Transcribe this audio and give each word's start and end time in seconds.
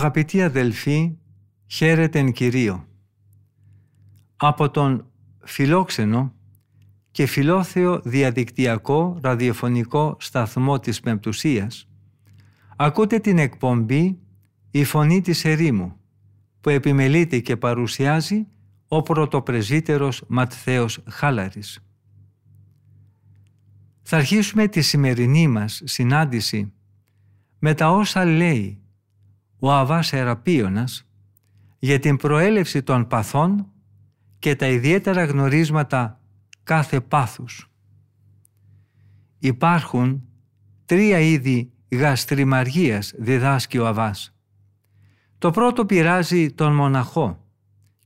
Αγαπητοί 0.00 0.42
αδελφοί, 0.42 1.16
χαίρετεν 1.66 2.32
Κυρίο. 2.32 2.86
Από 4.36 4.70
τον 4.70 5.06
φιλόξενο 5.38 6.34
και 7.10 7.26
φιλόθεο 7.26 8.00
διαδικτυακό 8.00 9.18
ραδιοφωνικό 9.22 10.16
σταθμό 10.20 10.78
της 10.78 11.00
Πεμπτουσίας 11.00 11.88
ακούτε 12.76 13.18
την 13.18 13.38
εκπομπή 13.38 14.18
«Η 14.70 14.84
Φωνή 14.84 15.20
της 15.20 15.44
Ερήμου» 15.44 15.96
που 16.60 16.68
επιμελείται 16.68 17.38
και 17.38 17.56
παρουσιάζει 17.56 18.46
ο 18.88 19.02
πρωτοπρεσβύτερος 19.02 20.24
Ματθαίος 20.28 21.02
Χάλαρης. 21.08 21.84
Θα 24.02 24.16
αρχίσουμε 24.16 24.68
τη 24.68 24.80
σημερινή 24.80 25.48
μας 25.48 25.82
συνάντηση 25.84 26.72
με 27.58 27.74
τα 27.74 27.90
όσα 27.90 28.24
λέει 28.24 28.79
ο 29.60 29.72
Αβάς 29.72 30.12
Εραπίωνας 30.12 31.04
για 31.78 31.98
την 31.98 32.16
προέλευση 32.16 32.82
των 32.82 33.06
παθών 33.06 33.66
και 34.38 34.56
τα 34.56 34.66
ιδιαίτερα 34.66 35.24
γνωρίσματα 35.24 36.20
κάθε 36.62 37.00
πάθους. 37.00 37.70
Υπάρχουν 39.38 40.22
τρία 40.84 41.18
είδη 41.18 41.72
γαστριμαργίας 41.90 43.12
διδάσκει 43.18 43.78
ο 43.78 43.86
Αβάς. 43.86 44.34
Το 45.38 45.50
πρώτο 45.50 45.86
πειράζει 45.86 46.52
τον 46.52 46.74
μοναχό 46.74 47.44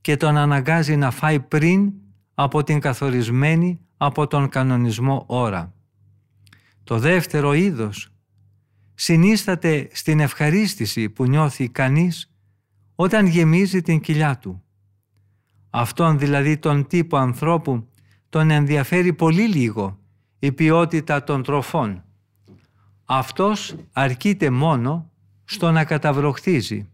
και 0.01 0.17
τον 0.17 0.37
αναγκάζει 0.37 0.97
να 0.97 1.11
φάει 1.11 1.41
πριν 1.41 1.93
από 2.35 2.63
την 2.63 2.81
καθορισμένη 2.81 3.81
από 3.97 4.27
τον 4.27 4.49
κανονισμό 4.49 5.25
ώρα. 5.27 5.73
Το 6.85 6.99
δεύτερο 6.99 7.53
είδος 7.53 8.14
συνίσταται 8.95 9.89
στην 9.93 10.21
ευχαρίστηση 10.21 11.11
που 11.11 11.25
νιώθει 11.25 11.69
κανείς 11.69 12.35
όταν 12.95 13.27
γεμίζει 13.27 13.83
την 13.83 14.01
κοιλιά 14.01 14.39
του. 14.39 14.63
Αυτόν 15.71 16.19
δηλαδή 16.19 16.59
τον 16.59 16.87
τύπο 16.87 17.17
ανθρώπου 17.17 17.89
τον 18.29 18.51
ενδιαφέρει 18.51 19.13
πολύ 19.13 19.49
λίγο 19.49 19.99
η 20.39 20.53
ποιότητα 20.53 21.25
των 21.25 21.43
τροφών. 21.43 22.05
Αυτός 23.05 23.77
αρκείται 23.93 24.51
μόνο 24.51 25.11
στο 25.45 25.71
να 25.71 25.85
καταβροχθίζει. 25.85 26.89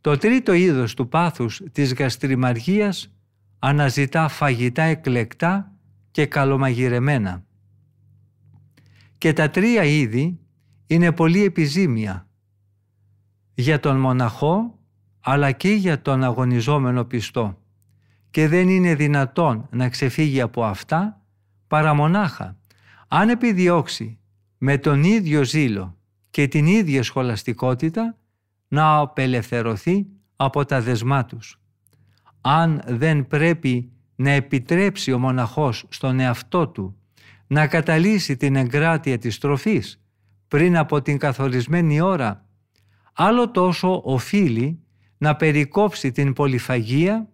Το 0.00 0.16
τρίτο 0.16 0.52
είδος 0.52 0.94
του 0.94 1.08
πάθους 1.08 1.62
της 1.72 1.94
γαστριμαργίας 1.94 3.12
αναζητά 3.58 4.28
φαγητά 4.28 4.82
εκλεκτά 4.82 5.72
και 6.10 6.26
καλομαγειρεμένα. 6.26 7.44
Και 9.18 9.32
τα 9.32 9.50
τρία 9.50 9.84
είδη 9.84 10.38
είναι 10.90 11.12
πολύ 11.12 11.44
επιζήμια 11.44 12.28
για 13.54 13.80
τον 13.80 13.96
μοναχό 13.96 14.78
αλλά 15.20 15.52
και 15.52 15.68
για 15.68 16.02
τον 16.02 16.24
αγωνιζόμενο 16.24 17.04
πιστό 17.04 17.58
και 18.30 18.48
δεν 18.48 18.68
είναι 18.68 18.94
δυνατόν 18.94 19.68
να 19.70 19.88
ξεφύγει 19.88 20.40
από 20.40 20.64
αυτά 20.64 21.22
παρά 21.66 21.94
μονάχα 21.94 22.56
αν 23.08 23.28
επιδιώξει 23.28 24.18
με 24.58 24.78
τον 24.78 25.04
ίδιο 25.04 25.44
ζήλο 25.44 25.96
και 26.30 26.48
την 26.48 26.66
ίδια 26.66 27.02
σχολαστικότητα 27.02 28.16
να 28.68 28.96
απελευθερωθεί 28.96 30.06
από 30.36 30.64
τα 30.64 30.80
δεσμά 30.80 31.24
τους. 31.24 31.60
Αν 32.40 32.82
δεν 32.86 33.26
πρέπει 33.26 33.92
να 34.16 34.30
επιτρέψει 34.30 35.12
ο 35.12 35.18
μοναχός 35.18 35.84
στον 35.88 36.20
εαυτό 36.20 36.68
του 36.68 36.96
να 37.46 37.66
καταλύσει 37.66 38.36
την 38.36 38.56
εγκράτεια 38.56 39.18
της 39.18 39.38
τροφής 39.38 40.00
πριν 40.50 40.76
από 40.76 41.02
την 41.02 41.18
καθορισμένη 41.18 42.00
ώρα, 42.00 42.46
άλλο 43.12 43.50
τόσο 43.50 44.00
οφείλει 44.04 44.80
να 45.18 45.36
περικόψει 45.36 46.12
την 46.12 46.32
πολυφαγία, 46.32 47.28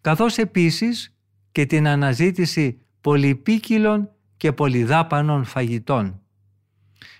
καθώς 0.00 0.38
επίσης 0.38 1.16
και 1.52 1.66
την 1.66 1.86
αναζήτηση 1.86 2.80
πολυπίκυλων 3.00 4.10
και 4.36 4.52
πολυδάπανων 4.52 5.44
φαγητών. 5.44 6.20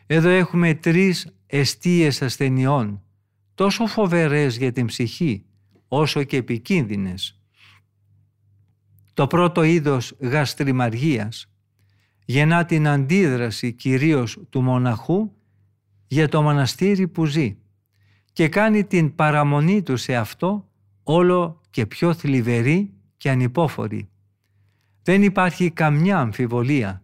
Εδώ 0.06 0.28
έχουμε 0.28 0.74
τρεις 0.74 1.36
εστίες 1.46 2.22
ασθενειών, 2.22 3.02
τόσο 3.54 3.86
φοβερές 3.86 4.56
για 4.56 4.72
την 4.72 4.86
ψυχή, 4.86 5.44
όσο 5.88 6.22
και 6.22 6.36
επικίνδυνες. 6.36 7.40
Το 9.14 9.26
πρώτο 9.26 9.62
είδος 9.62 10.16
γαστριμαργίας 10.20 11.48
γεννά 12.24 12.64
την 12.64 12.88
αντίδραση 12.88 13.72
κυρίως 13.72 14.38
του 14.50 14.62
μοναχού 14.62 15.33
για 16.14 16.28
το 16.28 16.42
μοναστήρι 16.42 17.08
που 17.08 17.24
ζει 17.24 17.56
και 18.32 18.48
κάνει 18.48 18.84
την 18.84 19.14
παραμονή 19.14 19.82
του 19.82 19.96
σε 19.96 20.16
αυτό 20.16 20.68
όλο 21.02 21.60
και 21.70 21.86
πιο 21.86 22.14
θλιβερή 22.14 22.92
και 23.16 23.30
ανυπόφορη. 23.30 24.08
Δεν 25.02 25.22
υπάρχει 25.22 25.70
καμιά 25.70 26.18
αμφιβολία 26.18 27.02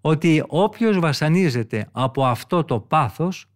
ότι 0.00 0.44
όποιος 0.46 0.98
βασανίζεται 0.98 1.88
από 1.92 2.26
αυτό 2.26 2.64
το 2.64 2.80
πάθος 2.80 3.46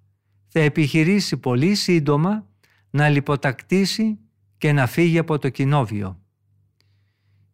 θα 0.48 0.60
επιχειρήσει 0.60 1.36
πολύ 1.36 1.74
σύντομα 1.74 2.46
να 2.90 3.08
λιποτακτήσει 3.08 4.18
και 4.58 4.72
να 4.72 4.86
φύγει 4.86 5.18
από 5.18 5.38
το 5.38 5.48
κοινόβιο. 5.48 6.20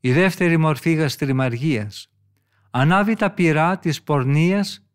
Η 0.00 0.12
δεύτερη 0.12 0.56
μορφή 0.56 0.92
γαστριμαργίας 0.92 2.10
ανάβει 2.70 3.14
τα 3.14 3.30
πυρά 3.30 3.78
της 3.78 4.02
πορνείας 4.02 4.86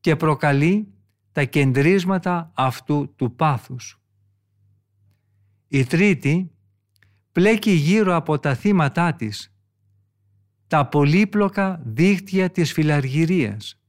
και 0.00 0.16
προκαλεί 0.16 0.92
τα 1.32 1.44
κεντρίσματα 1.44 2.50
αυτού 2.54 3.14
του 3.16 3.34
πάθους. 3.34 4.00
Η 5.68 5.84
τρίτη 5.84 6.50
πλέκει 7.32 7.70
γύρω 7.70 8.14
από 8.14 8.38
τα 8.38 8.54
θύματά 8.54 9.14
της 9.14 9.54
τα 10.66 10.86
πολύπλοκα 10.86 11.80
δίχτυα 11.84 12.50
της 12.50 12.72
φιλαργυρίας. 12.72 13.80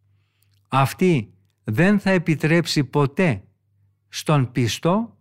Αυτή 0.68 1.34
δεν 1.64 2.00
θα 2.00 2.10
επιτρέψει 2.10 2.84
ποτέ 2.84 3.44
στον 4.10 4.52
πιστό 4.52 5.18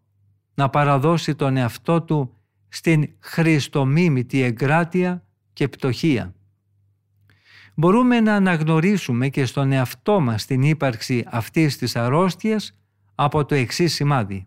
να 0.54 0.70
παραδώσει 0.70 1.34
τον 1.34 1.56
εαυτό 1.56 2.02
του 2.02 2.36
στην 2.68 3.14
χριστομίμητη 3.18 4.42
εγκράτεια 4.42 5.26
και 5.52 5.68
πτωχία 5.68 6.34
μπορούμε 7.74 8.20
να 8.20 8.34
αναγνωρίσουμε 8.34 9.28
και 9.28 9.44
στον 9.44 9.72
εαυτό 9.72 10.20
μας 10.20 10.46
την 10.46 10.62
ύπαρξη 10.62 11.24
αυτής 11.30 11.78
της 11.78 11.96
αρρώστιας 11.96 12.76
από 13.14 13.44
το 13.44 13.54
εξής 13.54 13.94
σημάδι. 13.94 14.46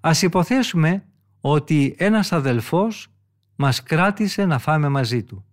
Ας 0.00 0.22
υποθέσουμε 0.22 1.04
ότι 1.40 1.94
ένας 1.98 2.32
αδελφός 2.32 3.08
μας 3.56 3.82
κράτησε 3.82 4.44
να 4.44 4.58
φάμε 4.58 4.88
μαζί 4.88 5.22
του. 5.22 5.44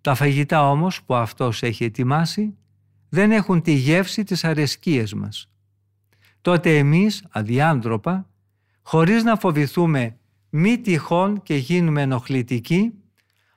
Τα 0.00 0.14
φαγητά 0.14 0.70
όμως 0.70 1.02
που 1.02 1.14
αυτός 1.14 1.62
έχει 1.62 1.84
ετοιμάσει 1.84 2.54
δεν 3.08 3.30
έχουν 3.30 3.62
τη 3.62 3.72
γεύση 3.72 4.24
της 4.24 4.44
αρεσκίας 4.44 5.14
μας. 5.14 5.48
Τότε 6.40 6.78
εμείς, 6.78 7.24
αδιάντροπα, 7.30 8.28
χωρίς 8.82 9.24
να 9.24 9.36
φοβηθούμε 9.36 10.16
μη 10.50 10.78
τυχόν 10.78 11.42
και 11.42 11.54
γίνουμε 11.54 12.02
ενοχλητικοί, 12.02 12.92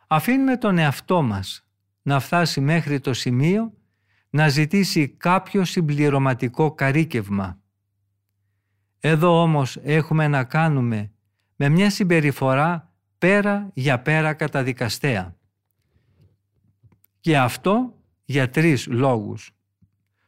αφήνουμε 0.07 0.57
τον 0.57 0.77
εαυτό 0.77 1.21
μας 1.21 1.67
να 2.01 2.19
φτάσει 2.19 2.61
μέχρι 2.61 2.99
το 2.99 3.13
σημείο 3.13 3.73
να 4.29 4.49
ζητήσει 4.49 5.07
κάποιο 5.09 5.65
συμπληρωματικό 5.65 6.71
καρίκευμα. 6.71 7.59
Εδώ 8.99 9.41
όμως 9.41 9.77
έχουμε 9.81 10.27
να 10.27 10.43
κάνουμε 10.43 11.11
με 11.55 11.69
μια 11.69 11.89
συμπεριφορά 11.89 12.93
πέρα 13.17 13.69
για 13.73 13.99
πέρα 13.99 14.33
καταδικαστέα. 14.33 15.35
Και 17.19 17.37
αυτό 17.37 17.93
για 18.25 18.49
τρεις 18.49 18.87
λόγους. 18.87 19.51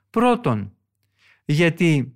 Πρώτον, 0.10 0.74
γιατί 1.46 2.14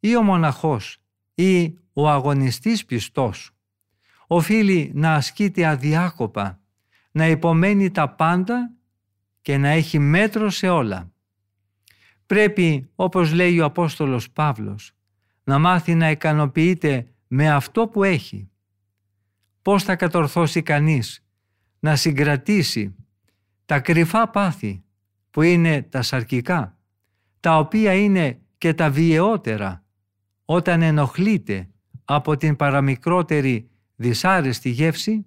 ή 0.00 0.16
ο 0.16 0.22
μοναχός 0.22 0.98
ή 1.34 1.78
ο 1.92 2.08
αγωνιστής 2.08 2.84
πιστός 2.84 3.50
οφείλει 4.26 4.90
να 4.94 5.14
ασκείται 5.14 5.66
αδιάκοπα 5.66 6.60
να 7.16 7.28
υπομένει 7.28 7.90
τα 7.90 8.08
πάντα 8.08 8.72
και 9.42 9.58
να 9.58 9.68
έχει 9.68 9.98
μέτρο 9.98 10.50
σε 10.50 10.68
όλα. 10.68 11.12
Πρέπει, 12.26 12.90
όπως 12.94 13.32
λέει 13.32 13.60
ο 13.60 13.64
Απόστολος 13.64 14.30
Παύλος, 14.30 14.92
να 15.44 15.58
μάθει 15.58 15.94
να 15.94 16.10
ικανοποιείται 16.10 17.08
με 17.26 17.50
αυτό 17.50 17.88
που 17.88 18.04
έχει. 18.04 18.50
Πώς 19.62 19.82
θα 19.82 19.96
κατορθώσει 19.96 20.62
κανείς 20.62 21.26
να 21.78 21.96
συγκρατήσει 21.96 22.94
τα 23.66 23.80
κρυφά 23.80 24.28
πάθη 24.28 24.84
που 25.30 25.42
είναι 25.42 25.82
τα 25.82 26.02
σαρκικά, 26.02 26.78
τα 27.40 27.58
οποία 27.58 27.94
είναι 27.94 28.40
και 28.58 28.74
τα 28.74 28.90
βιαιότερα 28.90 29.84
όταν 30.44 30.82
ενοχλείται 30.82 31.68
από 32.04 32.36
την 32.36 32.56
παραμικρότερη 32.56 33.70
δυσάρεστη 33.96 34.68
γεύση, 34.68 35.26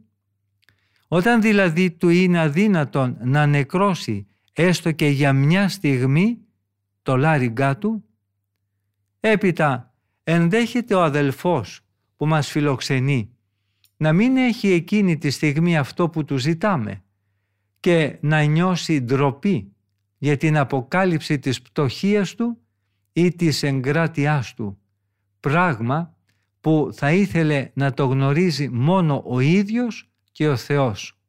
όταν 1.08 1.42
δηλαδή 1.42 1.92
του 1.92 2.10
είναι 2.10 2.40
αδύνατον 2.40 3.18
να 3.24 3.46
νεκρώσει 3.46 4.28
έστω 4.54 4.92
και 4.92 5.08
για 5.08 5.34
μια 5.34 5.70
στιγμή 5.70 6.38
το 7.02 7.18
λάριγκά 7.18 7.78
του, 7.78 8.04
έπειτα 9.20 9.94
ενδέχεται 10.24 10.94
ο 10.94 11.04
αδελφός 11.04 11.82
που 12.16 12.26
μας 12.26 12.50
φιλοξενεί 12.50 13.32
να 13.98 14.14
μην 14.14 14.38
έχει 14.38 14.68
εκείνη 14.68 15.18
τη 15.18 15.30
στιγμή 15.30 15.78
αυτό 15.78 16.10
που 16.10 16.26
του 16.26 16.38
ζητάμε 16.38 17.04
και 17.80 18.18
να 18.22 18.42
νιώσει 18.42 19.02
ντροπή 19.02 19.72
για 20.18 20.38
την 20.38 20.58
αποκάλυψη 20.58 21.40
της 21.40 21.62
πτωχίας 21.62 22.36
του 22.36 22.58
ή 23.14 23.32
της 23.36 23.64
εγκράτειάς 23.64 24.54
του, 24.54 24.78
πράγμα 25.40 26.16
που 26.62 26.90
θα 26.94 27.12
ήθελε 27.12 27.70
να 27.74 27.94
το 27.94 28.06
γνωρίζει 28.06 28.70
μόνο 28.70 29.24
ο 29.26 29.40
ίδιος 29.40 30.10
και 30.38 30.50
ο 30.50 30.56
Θεός. 30.56 31.20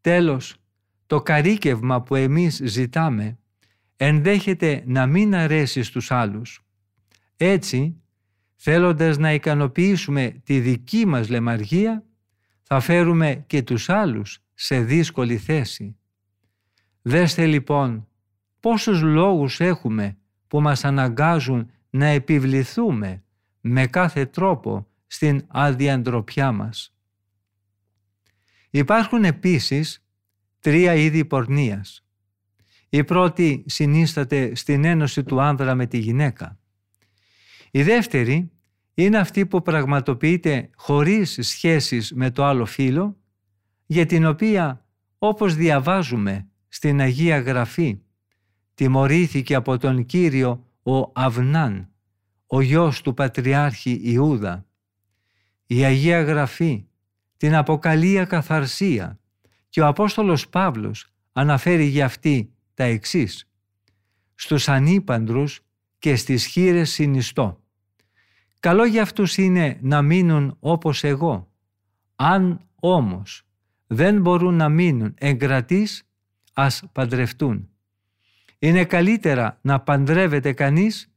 Τέλος, 0.00 0.56
το 1.06 1.22
καρίκευμα 1.22 2.02
που 2.02 2.14
εμείς 2.14 2.60
ζητάμε 2.64 3.38
ενδέχεται 3.96 4.82
να 4.86 5.06
μην 5.06 5.34
αρέσει 5.34 5.82
στους 5.82 6.10
άλλους. 6.10 6.64
Έτσι, 7.36 8.02
θέλοντας 8.56 9.18
να 9.18 9.32
ικανοποιήσουμε 9.32 10.40
τη 10.44 10.60
δική 10.60 11.06
μας 11.06 11.28
λεμαργία, 11.28 12.04
θα 12.62 12.80
φέρουμε 12.80 13.44
και 13.46 13.62
τους 13.62 13.88
άλλους 13.88 14.38
σε 14.54 14.80
δύσκολη 14.80 15.38
θέση. 15.38 15.96
Δέστε 17.02 17.46
λοιπόν 17.46 18.08
πόσους 18.60 19.02
λόγους 19.02 19.60
έχουμε 19.60 20.18
που 20.46 20.60
μας 20.60 20.84
αναγκάζουν 20.84 21.70
να 21.90 22.06
επιβληθούμε 22.06 23.22
με 23.60 23.86
κάθε 23.86 24.26
τρόπο 24.26 24.86
στην 25.06 25.44
αδιαντροπιά 25.48 26.52
μας. 26.52 26.93
Υπάρχουν 28.74 29.24
επίσης 29.24 30.04
τρία 30.60 30.94
είδη 30.94 31.24
πορνείας. 31.24 32.04
Η 32.88 33.04
πρώτη 33.04 33.64
συνίσταται 33.66 34.54
στην 34.54 34.84
ένωση 34.84 35.22
του 35.24 35.40
άνδρα 35.40 35.74
με 35.74 35.86
τη 35.86 35.98
γυναίκα. 35.98 36.58
Η 37.70 37.82
δεύτερη 37.82 38.50
είναι 38.94 39.18
αυτή 39.18 39.46
που 39.46 39.62
πραγματοποιείται 39.62 40.70
χωρίς 40.74 41.38
σχέσεις 41.40 42.12
με 42.12 42.30
το 42.30 42.44
άλλο 42.44 42.66
φύlo, 42.76 43.14
για 43.86 44.06
την 44.06 44.26
οποία, 44.26 44.86
όπως 45.18 45.54
διαβάζουμε 45.54 46.48
στην 46.68 47.00
Αγία 47.00 47.38
Γραφή, 47.38 48.00
τιμωρήθηκε 48.74 49.54
από 49.54 49.78
τον 49.78 50.06
Κύριο 50.06 50.66
ο 50.82 51.10
Αυνάν, 51.14 51.90
ο 52.46 52.60
γιος 52.60 53.02
του 53.02 53.14
Πατριάρχη 53.14 54.00
Ιούδα. 54.02 54.66
Η 55.66 55.84
Αγία 55.84 56.22
Γραφή 56.22 56.86
την 57.44 57.54
αποκαλεί 57.54 58.18
ακαθαρσία 58.18 59.18
και 59.68 59.80
ο 59.80 59.86
Απόστολος 59.86 60.48
Παύλος 60.48 61.06
αναφέρει 61.32 61.84
για 61.84 62.04
αυτή 62.04 62.52
τα 62.74 62.84
εξής. 62.84 63.50
Στους 64.34 64.68
ανήπαντρους 64.68 65.60
και 65.98 66.16
στις 66.16 66.46
χείρες 66.46 66.90
συνιστώ. 66.90 67.62
Καλό 68.60 68.84
για 68.84 69.02
αυτούς 69.02 69.36
είναι 69.36 69.78
να 69.82 70.02
μείνουν 70.02 70.56
όπως 70.60 71.04
εγώ. 71.04 71.52
Αν 72.16 72.60
όμως 72.74 73.42
δεν 73.86 74.20
μπορούν 74.20 74.54
να 74.54 74.68
μείνουν 74.68 75.14
εγκρατείς, 75.18 76.08
ας 76.52 76.82
παντρευτούν. 76.92 77.68
Είναι 78.58 78.84
καλύτερα 78.84 79.58
να 79.62 79.80
παντρεύεται 79.80 80.52
κανείς 80.52 81.12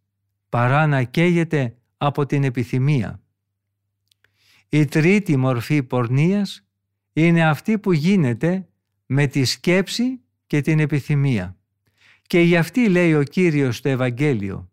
παρά 0.50 0.88
να 0.88 1.04
καίγεται 1.04 1.78
από 1.98 2.26
την 2.26 2.44
επιθυμία. 2.44 3.22
Η 4.70 4.86
τρίτη 4.86 5.38
μορφή 5.38 5.84
πορνείας 5.84 6.66
είναι 7.14 7.48
αυτή 7.48 7.80
που 7.80 7.92
γίνεται 7.92 8.68
με 9.06 9.28
τη 9.28 9.46
σκέψη 9.46 10.22
και 10.48 10.62
την 10.62 10.80
επιθυμία. 10.80 11.58
Και 12.22 12.40
γι' 12.40 12.58
αυτή 12.58 12.90
λέει 12.90 13.14
ο 13.14 13.24
Κύριος 13.24 13.78
στο 13.78 13.90
Ευαγγέλιο 13.90 14.70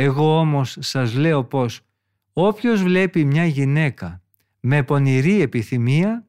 εγώ 0.00 0.38
όμως 0.38 0.76
σας 0.80 1.14
λέω 1.14 1.44
πως 1.44 1.80
όποιος 2.32 2.82
βλέπει 2.82 3.24
μια 3.24 3.46
γυναίκα 3.46 4.22
με 4.60 4.82
πονηρή 4.82 5.40
επιθυμία 5.40 6.26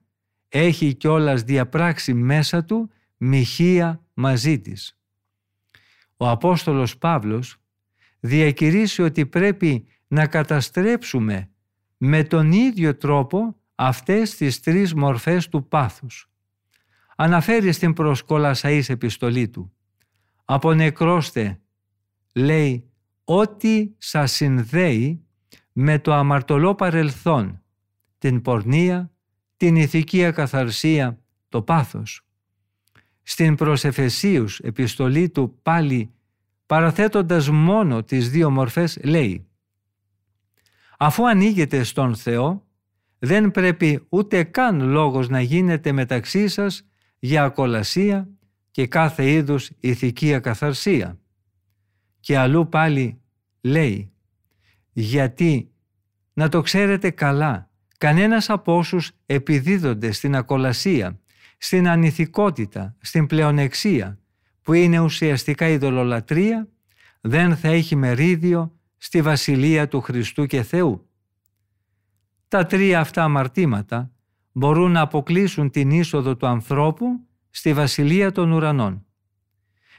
έχει 0.49 0.93
κιόλας 0.93 1.43
διαπράξει 1.43 2.13
μέσα 2.13 2.63
του 2.63 2.89
μοιχεία 3.17 4.05
μαζί 4.13 4.59
της. 4.59 4.97
Ο 6.17 6.29
Απόστολος 6.29 6.97
Παύλος 6.97 7.57
διακηρύσει 8.19 9.01
ότι 9.01 9.25
πρέπει 9.25 9.85
να 10.07 10.27
καταστρέψουμε 10.27 11.49
με 12.01 12.23
τον 12.23 12.51
ίδιο 12.51 12.95
τρόπο 12.95 13.55
αυτές 13.75 14.35
τις 14.35 14.59
τρεις 14.59 14.93
μορφές 14.93 15.49
του 15.49 15.67
πάθους. 15.67 16.29
Αναφέρει 17.15 17.71
στην 17.71 17.93
προσκολασαής 17.93 18.89
επιστολή 18.89 19.49
του. 19.49 19.73
«Απονεκρώστε», 20.45 21.59
λέει, 22.33 22.89
ό,τι 23.23 23.89
σας 23.97 24.31
συνδέει 24.31 25.23
με 25.71 25.99
το 25.99 26.13
αμαρτωλό 26.13 26.75
παρελθόν, 26.75 27.61
την 28.17 28.41
πορνεία, 28.41 29.11
την 29.57 29.75
ηθική 29.75 30.25
ακαθαρσία, 30.25 31.19
το 31.49 31.61
πάθος. 31.61 32.27
Στην 33.23 33.55
προσεφεσίους 33.55 34.59
επιστολή 34.59 35.29
του 35.29 35.59
πάλι 35.61 36.13
παραθέτοντας 36.65 37.49
μόνο 37.49 38.03
τις 38.03 38.29
δύο 38.29 38.49
μορφές 38.49 38.99
λέει 39.03 39.48
«Αφού 41.01 41.27
ανοίγετε 41.27 41.83
στον 41.83 42.15
Θεό, 42.15 42.67
δεν 43.19 43.51
πρέπει 43.51 44.05
ούτε 44.09 44.43
καν 44.43 44.81
λόγος 44.81 45.29
να 45.29 45.41
γίνεται 45.41 45.91
μεταξύ 45.91 46.47
σας 46.47 46.87
για 47.19 47.43
ακολασία 47.43 48.29
και 48.71 48.87
κάθε 48.87 49.29
είδους 49.31 49.71
ηθική 49.79 50.33
ακαθαρσία. 50.33 51.19
Και 52.19 52.37
αλλού 52.37 52.69
πάλι 52.69 53.21
λέει 53.61 54.11
«Γιατί, 54.91 55.71
να 56.33 56.49
το 56.49 56.61
ξέρετε 56.61 57.09
καλά, 57.09 57.69
κανένας 57.97 58.49
από 58.49 58.77
όσους 58.77 59.11
επιδίδονται 59.25 60.11
στην 60.11 60.35
ακολασία, 60.35 61.19
στην 61.57 61.87
ανηθικότητα, 61.87 62.95
στην 63.01 63.27
πλεονεξία, 63.27 64.19
που 64.61 64.73
είναι 64.73 64.99
ουσιαστικά 64.99 65.67
ειδωλολατρία, 65.67 66.67
δεν 67.21 67.55
θα 67.55 67.67
έχει 67.67 67.95
μερίδιο 67.95 68.78
στη 69.01 69.21
Βασιλεία 69.21 69.87
του 69.87 70.01
Χριστού 70.01 70.45
και 70.45 70.63
Θεού. 70.63 71.09
Τα 72.47 72.65
τρία 72.65 72.99
αυτά 72.99 73.23
αμαρτήματα 73.23 74.11
μπορούν 74.51 74.91
να 74.91 75.01
αποκλείσουν 75.01 75.69
την 75.69 75.91
είσοδο 75.91 76.35
του 76.35 76.47
ανθρώπου 76.47 77.05
στη 77.49 77.73
Βασιλεία 77.73 78.31
των 78.31 78.51
Ουρανών. 78.51 79.05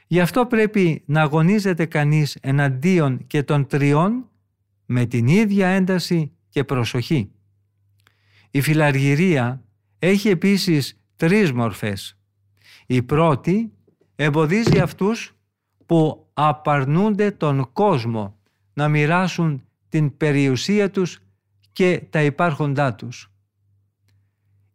Γι' 0.07 0.19
αυτό 0.19 0.45
πρέπει 0.45 1.03
να 1.05 1.21
αγωνίζεται 1.21 1.85
κανείς 1.85 2.35
εναντίον 2.41 3.27
και 3.27 3.43
των 3.43 3.67
τριών 3.67 4.29
με 4.85 5.05
την 5.05 5.27
ίδια 5.27 5.67
ένταση 5.67 6.31
και 6.49 6.63
προσοχή. 6.63 7.31
Η 8.51 8.61
φιλαργυρία 8.61 9.63
έχει 9.99 10.29
επίσης 10.29 11.01
τρεις 11.15 11.51
μορφές. 11.51 12.17
Η 12.85 13.01
πρώτη 13.03 13.71
εμποδίζει 14.15 14.79
αυτούς 14.79 15.35
που 15.85 16.29
απαρνούνται 16.33 17.31
τον 17.31 17.71
κόσμο 17.73 18.39
να 18.73 18.87
μοιράσουν 18.87 19.63
την 19.89 20.17
περιουσία 20.17 20.91
τους 20.91 21.19
και 21.71 22.03
τα 22.09 22.21
υπάρχοντά 22.21 22.95
τους. 22.95 23.31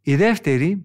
Η 0.03 0.17
δεύτερη 0.17 0.85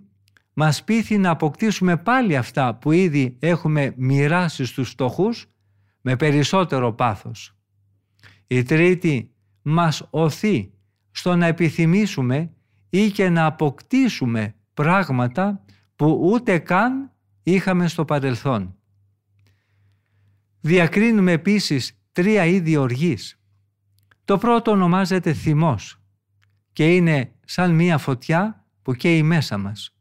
μας 0.53 0.83
πείθει 0.83 1.17
να 1.17 1.29
αποκτήσουμε 1.29 1.97
πάλι 1.97 2.37
αυτά 2.37 2.75
που 2.75 2.91
ήδη 2.91 3.35
έχουμε 3.39 3.93
μοιράσει 3.97 4.65
στους 4.65 4.89
στοχούς 4.89 5.45
με 6.01 6.15
περισσότερο 6.15 6.93
πάθος. 6.93 7.55
Η 8.47 8.63
τρίτη 8.63 9.31
μας 9.61 10.07
οθεί 10.09 10.71
στο 11.11 11.35
να 11.35 11.45
επιθυμήσουμε 11.45 12.51
ή 12.89 13.11
και 13.11 13.29
να 13.29 13.45
αποκτήσουμε 13.45 14.55
πράγματα 14.73 15.63
που 15.95 16.19
ούτε 16.23 16.57
καν 16.57 17.11
είχαμε 17.43 17.87
στο 17.87 18.05
παρελθόν. 18.05 18.75
Διακρίνουμε 20.61 21.31
επίσης 21.31 22.00
τρία 22.11 22.45
είδη 22.45 22.77
οργής. 22.77 23.39
Το 24.25 24.37
πρώτο 24.37 24.71
ονομάζεται 24.71 25.33
θυμός 25.33 26.01
και 26.73 26.95
είναι 26.95 27.31
σαν 27.45 27.71
μία 27.75 27.97
φωτιά 27.97 28.65
που 28.81 28.93
καίει 28.93 29.23
μέσα 29.23 29.57
μας. 29.57 29.95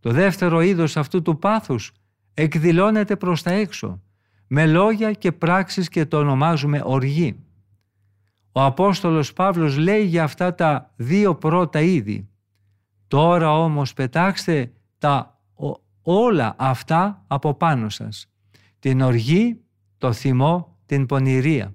Το 0.00 0.10
δεύτερο 0.10 0.60
είδος 0.60 0.96
αυτού 0.96 1.22
του 1.22 1.38
πάθους 1.38 1.92
εκδηλώνεται 2.34 3.16
προς 3.16 3.42
τα 3.42 3.50
έξω 3.50 4.02
με 4.46 4.66
λόγια 4.66 5.12
και 5.12 5.32
πράξεις 5.32 5.88
και 5.88 6.06
το 6.06 6.18
ονομάζουμε 6.18 6.80
οργή. 6.84 7.38
Ο 8.52 8.62
Απόστολος 8.62 9.32
Παύλος 9.32 9.76
λέει 9.76 10.04
για 10.04 10.24
αυτά 10.24 10.54
τα 10.54 10.92
δύο 10.96 11.34
πρώτα 11.34 11.80
είδη. 11.80 12.28
Τώρα 13.08 13.58
όμως 13.58 13.92
πετάξτε 13.92 14.72
τα 14.98 15.40
όλα 16.02 16.54
αυτά 16.58 17.24
από 17.26 17.54
πάνω 17.54 17.88
σας. 17.88 18.26
Την 18.78 19.00
οργή, 19.00 19.60
το 19.98 20.12
θυμό, 20.12 20.71
την 20.92 21.06
πονηρία. 21.06 21.74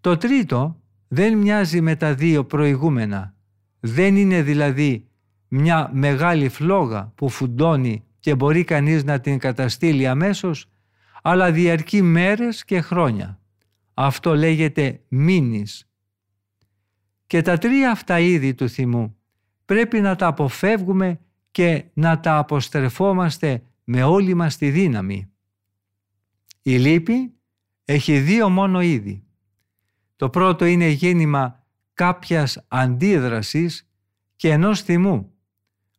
Το 0.00 0.16
τρίτο 0.16 0.80
δεν 1.08 1.38
μοιάζει 1.38 1.80
με 1.80 1.96
τα 1.96 2.14
δύο 2.14 2.44
προηγούμενα. 2.44 3.34
Δεν 3.80 4.16
είναι 4.16 4.42
δηλαδή 4.42 5.08
μια 5.48 5.90
μεγάλη 5.94 6.48
φλόγα 6.48 7.12
που 7.14 7.28
φουντώνει 7.28 8.04
και 8.20 8.34
μπορεί 8.34 8.64
κανείς 8.64 9.04
να 9.04 9.20
την 9.20 9.38
καταστήλει 9.38 10.06
αμέσως, 10.06 10.70
αλλά 11.22 11.52
διαρκεί 11.52 12.02
μέρες 12.02 12.64
και 12.64 12.80
χρόνια. 12.80 13.40
Αυτό 13.94 14.34
λέγεται 14.34 15.00
μήνης. 15.08 15.90
Και 17.26 17.42
τα 17.42 17.58
τρία 17.58 17.90
αυτά 17.90 18.18
είδη 18.18 18.54
του 18.54 18.68
θυμού 18.68 19.16
πρέπει 19.64 20.00
να 20.00 20.16
τα 20.16 20.26
αποφεύγουμε 20.26 21.20
και 21.50 21.84
να 21.94 22.20
τα 22.20 22.36
αποστρεφόμαστε 22.36 23.62
με 23.84 24.02
όλη 24.02 24.34
μας 24.34 24.56
τη 24.56 24.70
δύναμη. 24.70 25.30
Η 26.62 26.76
λύπη 26.78 27.34
έχει 27.84 28.18
δύο 28.18 28.48
μόνο 28.48 28.80
είδη. 28.80 29.24
Το 30.16 30.30
πρώτο 30.30 30.64
είναι 30.64 30.88
γέννημα 30.88 31.66
κάποιας 31.94 32.64
αντίδρασης 32.68 33.88
και 34.36 34.50
ενός 34.50 34.82
θυμού 34.82 35.32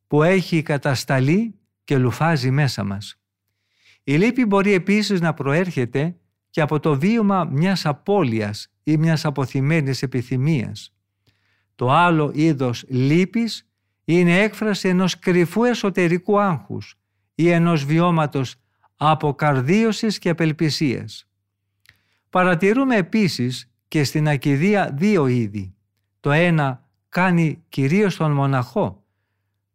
που 0.08 0.24
έχει 0.24 0.62
κατασταλεί 0.62 1.60
και 1.84 1.98
λουφάζει 1.98 2.52
μέσα 2.52 2.84
μας. 2.84 3.20
Η 4.04 4.18
λύπη 4.18 4.46
μπορεί 4.46 4.74
επίσης 4.74 5.22
να 5.22 5.34
προέρχεται 5.34 6.18
και 6.50 6.62
από 6.62 6.80
το 6.80 7.00
βίωμα 7.00 7.44
μιας 7.44 7.86
απώλειας 7.86 8.74
ή 8.84 8.98
μιας 8.98 9.26
αποθυμένης 9.26 10.02
επιθυμίας. 10.02 10.96
Το 11.76 11.92
άλλο 11.92 12.32
είδος 12.34 12.86
λύπης 12.88 13.70
είναι 14.06 14.40
έκφραση 14.40 14.88
ενός 14.88 15.20
κρυφού 15.20 15.64
εσωτερικού 15.64 16.40
άγχους 16.40 16.96
ή 17.36 17.50
ενός 17.50 17.86
βιώματος 17.86 18.56
αποκαρδίωσης 18.96 20.18
και 20.18 20.30
απελπισίας. 20.30 21.30
Παρατηρούμε 22.36 22.96
επίσης 22.96 23.72
και 23.88 24.04
στην 24.04 24.28
ακιδεία 24.28 24.92
δύο 24.94 25.28
είδη. 25.28 25.76
Το 26.20 26.32
ένα 26.32 26.90
κάνει 27.10 27.64
κυρίως 27.70 28.16
τον 28.16 28.32
μοναχό 28.32 29.04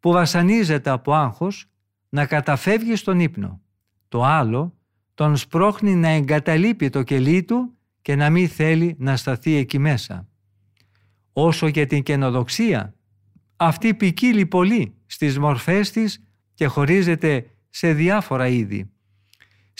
που 0.01 0.13
βασανίζεται 0.13 0.91
από 0.91 1.13
άγχος 1.15 1.71
να 2.09 2.27
καταφεύγει 2.27 2.97
στον 2.97 3.21
ύπνο. 3.21 3.61
Το 4.09 4.25
άλλο 4.25 4.75
τον 5.15 5.37
σπρώχνει 5.37 5.95
να 5.95 6.09
εγκαταλείπει 6.09 6.91
το 6.91 7.03
κελί 7.03 7.43
του 7.43 7.77
και 8.03 8.17
να 8.17 8.31
μην 8.31 8.49
θέλει 8.49 8.97
να 8.99 9.17
σταθεί 9.17 9.55
εκεί 9.55 9.79
μέσα. 9.79 10.29
Όσο 11.33 11.67
για 11.67 11.87
την 11.87 12.03
καινοδοξία, 12.03 12.95
αυτή 13.57 13.95
ποικίλει 13.95 14.47
πολύ 14.47 14.95
στις 15.07 15.39
μορφές 15.39 15.91
της 15.91 16.25
και 16.55 16.67
χωρίζεται 16.67 17.47
σε 17.69 17.93
διάφορα 17.93 18.47
είδη. 18.49 18.91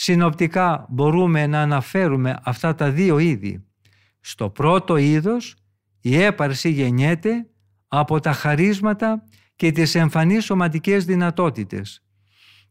Συνοπτικά 0.03 0.85
μπορούμε 0.89 1.47
να 1.47 1.61
αναφέρουμε 1.61 2.39
αυτά 2.43 2.75
τα 2.75 2.91
δύο 2.91 3.17
είδη. 3.17 3.65
Στο 4.19 4.49
πρώτο 4.49 4.97
είδος 4.97 5.55
η 6.01 6.21
έπαρση 6.21 6.69
γεννιέται 6.69 7.49
από 7.87 8.19
τα 8.19 8.31
χαρίσματα 8.31 9.23
και 9.55 9.71
τις 9.71 9.95
εμφανείς 9.95 10.43
σωματικές 10.45 11.05
δυνατότητες. 11.05 12.03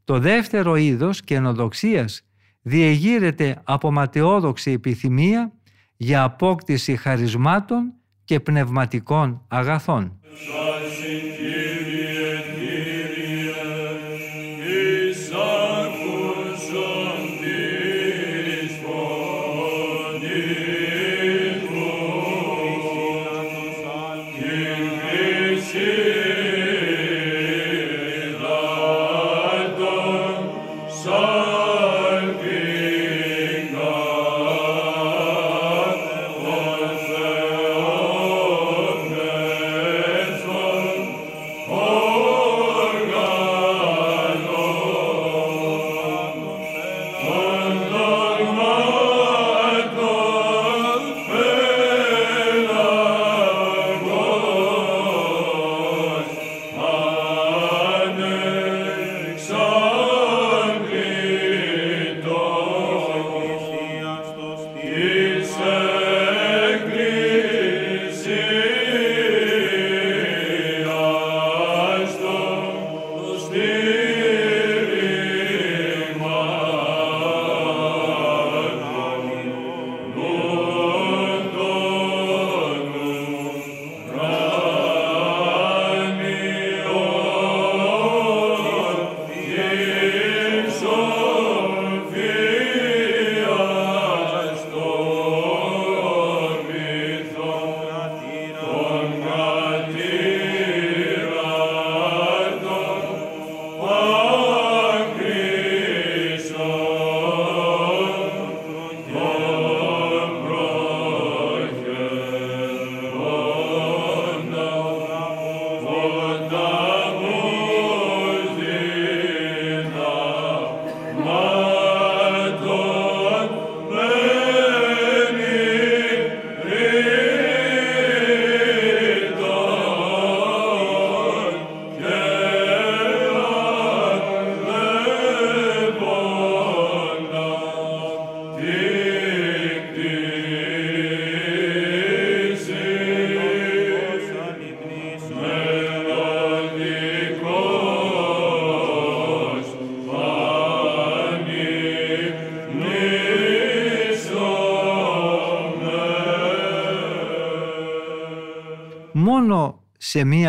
Το 0.04 0.18
δεύτερο 0.18 0.76
είδος 0.76 1.20
καινοδοξίας 1.20 2.22
διεγείρεται 2.62 3.60
από 3.64 3.90
ματαιόδοξη 3.90 4.70
επιθυμία 4.70 5.52
για 5.96 6.22
απόκτηση 6.22 6.96
χαρισμάτων 6.96 7.92
και 8.24 8.40
πνευματικών 8.40 9.44
αγαθών. 9.48 10.20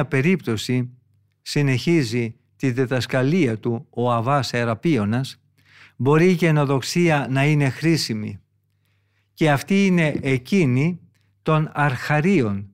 Μία 0.01 0.09
περίπτωση 0.09 0.89
συνεχίζει 1.41 2.35
τη 2.55 2.71
διδασκαλία 2.71 3.59
του 3.59 3.87
ο 3.89 4.11
Αβάς 4.11 4.53
Εραπίωνας, 4.53 5.41
μπορεί 5.95 6.25
η 6.25 6.31
γενοδοξία 6.31 7.27
να 7.29 7.45
είναι 7.45 7.69
χρήσιμη. 7.69 8.39
Και 9.33 9.51
αυτή 9.51 9.85
είναι 9.85 10.19
εκείνη 10.21 10.99
των 11.41 11.69
αρχαρίων 11.73 12.71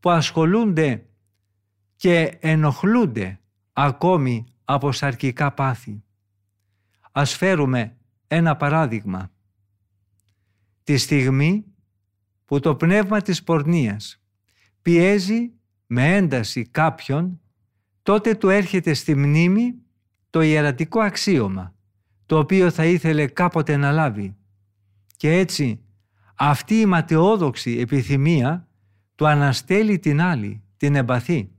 που 0.00 0.10
ασχολούνται 0.10 1.06
και 1.96 2.36
ενοχλούνται 2.40 3.40
ακόμη 3.72 4.44
από 4.64 4.92
σαρκικά 4.92 5.52
πάθη. 5.52 6.02
Ας 7.12 7.36
φέρουμε 7.36 7.96
ένα 8.26 8.56
παράδειγμα. 8.56 9.30
τη 10.82 10.96
στιγμή 10.96 11.64
που 12.44 12.60
το 12.60 12.76
πνεύμα 12.76 13.20
της 13.20 13.42
πορνείας 13.42 14.22
πιέζει 14.82 15.59
με 15.92 16.16
ένταση 16.16 16.64
κάποιον, 16.64 17.40
τότε 18.02 18.34
του 18.34 18.48
έρχεται 18.48 18.94
στη 18.94 19.14
μνήμη 19.14 19.74
το 20.30 20.40
ιερατικό 20.40 21.00
αξίωμα, 21.00 21.74
το 22.26 22.38
οποίο 22.38 22.70
θα 22.70 22.84
ήθελε 22.84 23.26
κάποτε 23.26 23.76
να 23.76 23.92
λάβει. 23.92 24.36
Και 25.16 25.32
έτσι 25.32 25.80
αυτή 26.34 26.74
η 26.74 26.86
ματαιόδοξη 26.86 27.78
επιθυμία 27.78 28.68
του 29.14 29.26
αναστέλει 29.26 29.98
την 29.98 30.20
άλλη, 30.20 30.62
την 30.76 30.94
εμπαθή. 30.94 31.50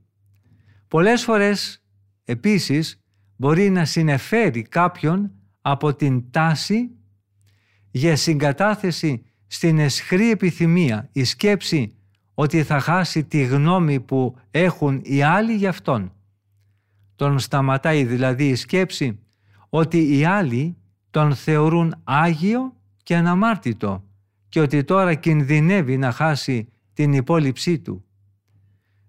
Πολλές 0.88 1.24
φορές 1.24 1.84
επίσης 2.24 3.00
μπορεί 3.36 3.70
να 3.70 3.84
συνεφέρει 3.84 4.62
κάποιον 4.62 5.30
από 5.60 5.94
την 5.94 6.30
τάση 6.30 6.90
για 7.90 8.16
συγκατάθεση 8.16 9.24
στην 9.46 9.78
εσχρή 9.78 10.30
επιθυμία, 10.30 11.08
η 11.12 11.24
σκέψη 11.24 11.96
ότι 12.34 12.62
θα 12.62 12.80
χάσει 12.80 13.24
τη 13.24 13.42
γνώμη 13.42 14.00
που 14.00 14.36
έχουν 14.50 15.00
οι 15.04 15.22
άλλοι 15.22 15.54
για 15.54 15.68
αυτόν. 15.68 16.12
Τον 17.16 17.38
σταματάει 17.38 18.04
δηλαδή 18.04 18.48
η 18.48 18.54
σκέψη 18.54 19.18
ότι 19.68 20.18
οι 20.18 20.24
άλλοι 20.24 20.76
τον 21.10 21.34
θεωρούν 21.34 21.94
άγιο 22.04 22.76
και 23.02 23.16
αναμάρτητο 23.16 24.04
και 24.48 24.60
ότι 24.60 24.84
τώρα 24.84 25.14
κινδυνεύει 25.14 25.96
να 25.96 26.12
χάσει 26.12 26.68
την 26.92 27.12
υπόλοιψή 27.12 27.78
του. 27.78 28.04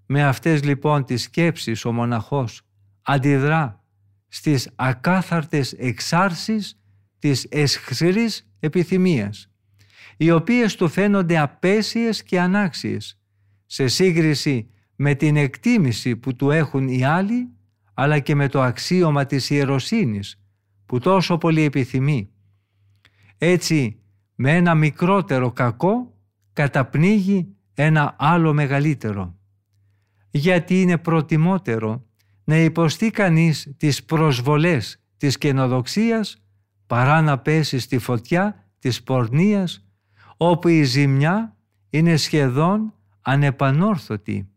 Με 0.06 0.24
αυτές 0.24 0.64
λοιπόν 0.64 1.06
τις 1.06 1.22
σκέψεις 1.22 1.86
ο 1.86 1.92
μοναχός 1.92 2.62
αντιδρά 3.02 3.84
στις 4.28 4.70
ακάθαρτες 4.76 5.74
εξάρσεις 5.74 6.80
της 7.20 7.48
εσχρής 7.50 8.48
επιθυμίας, 8.60 9.50
οι 10.18 10.32
οποίες 10.32 10.76
του 10.76 10.88
φαίνονται 10.88 11.38
απέσιες 11.38 12.24
και 12.24 12.40
ανάξιες, 12.40 13.20
σε 13.66 13.88
σύγκριση 13.88 14.70
με 14.96 15.16
την 15.16 15.36
εκτίμηση 15.36 16.16
που 16.16 16.36
του 16.36 16.52
έχουν 16.52 16.88
οι 16.88 17.04
άλλοι, 17.04 17.50
αλλά 17.94 18.20
και 18.20 18.36
με 18.36 18.48
το 18.48 18.62
αξίωμα 18.62 19.26
της 19.26 19.50
ιεροσύνης, 19.50 20.42
που 20.86 21.00
τόσο 21.00 21.38
πολύ 21.38 21.62
επιθυμεί. 21.62 22.30
Έτσι, 23.38 24.00
με 24.36 24.56
ένα 24.56 24.76
μικρότερο 24.76 25.52
κακό, 25.52 26.18
καταπνίγει 26.54 27.56
ένα 27.74 28.16
άλλο 28.20 28.54
μεγαλύτερο. 28.54 29.38
Γιατί 30.32 30.82
είναι 30.82 30.98
προτιμότερο 30.98 32.06
να 32.44 32.58
υποστεί 32.58 33.12
κανείς 33.12 33.74
τις 33.78 34.04
προσβολές 34.04 34.98
της 35.18 35.38
καινοδοξίας 35.38 36.44
παρά 36.88 37.22
να 37.22 37.40
πέσει 37.40 37.80
στη 37.80 37.98
φωτιά 37.98 38.70
της 38.80 39.04
πορνείας 39.04 39.83
όπου 40.38 40.68
η 40.68 40.84
ζημιά 40.84 41.58
είναι 41.90 42.16
σχεδόν 42.16 42.94
ανεπανόρθωτη. 43.22 44.48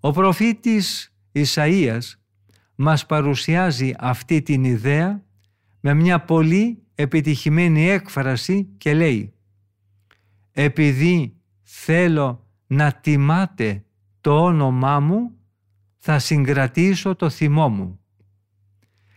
Ο 0.00 0.10
προφήτης 0.10 1.14
Ισαΐας 1.32 2.00
μας 2.74 3.06
παρουσιάζει 3.06 3.94
αυτή 3.98 4.42
την 4.42 4.64
ιδέα 4.64 5.24
με 5.80 5.94
μια 5.94 6.24
πολύ 6.24 6.82
επιτυχημένη 6.94 7.88
έκφραση 7.88 8.64
και 8.78 8.94
λέει 8.94 9.34
«Επειδή 10.52 11.36
θέλω 11.62 12.46
να 12.66 12.92
τιμάτε 12.92 13.84
το 14.20 14.44
όνομά 14.44 15.00
μου, 15.00 15.36
θα 15.96 16.18
συγκρατήσω 16.18 17.14
το 17.14 17.30
θυμό 17.30 17.68
μου. 17.68 18.00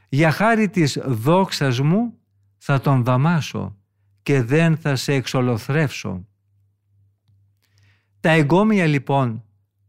Για 0.09 0.31
χάρη 0.31 0.69
της 0.69 0.99
δόξας 1.05 1.79
μου 1.79 2.13
θα 2.57 2.79
τον 2.79 3.03
δαμάσω 3.03 3.77
και 4.25 4.41
δεν 4.43 4.77
θα 4.77 4.95
σε 4.95 5.13
εξολοθρεύσω. 5.13 6.27
Τα 8.19 8.29
εγκόμια 8.29 8.85
λοιπόν 8.85 9.43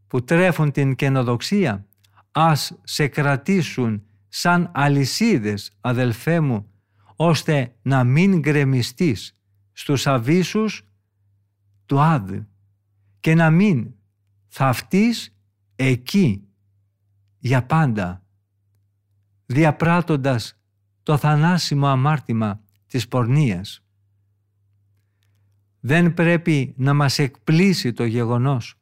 που 0.06 0.24
τρέφουν 0.24 0.72
την 0.72 0.94
καινοδοξία 0.94 1.86
ας 2.32 2.78
σε 2.82 3.08
κρατήσουν 3.08 4.02
σαν 4.28 4.70
αλυσίδες 4.74 5.72
αδελφέ 5.80 6.40
μου 6.40 6.70
ώστε 7.16 7.74
να 7.82 8.04
μην 8.04 8.38
γκρεμιστείς 8.38 9.38
στους 9.72 10.06
αβίσους 10.06 10.82
του 11.86 12.00
Άδ 12.00 12.32
και 13.20 13.34
να 13.34 13.50
μην 13.50 13.94
θαυτείς 14.48 15.36
εκεί 15.76 16.48
για 17.38 17.66
πάντα 17.66 18.22
διαπράττοντας 19.46 20.60
το 21.02 21.16
θανάσιμο 21.16 21.86
αμάρτημα 21.86 22.60
της 22.86 23.08
πορνείας. 23.08 23.85
Δεν 25.86 26.14
πρέπει 26.14 26.74
να 26.76 26.94
μας 26.94 27.18
εκπλήσει 27.18 27.92
το 27.92 28.04
γεγονός 28.04 28.74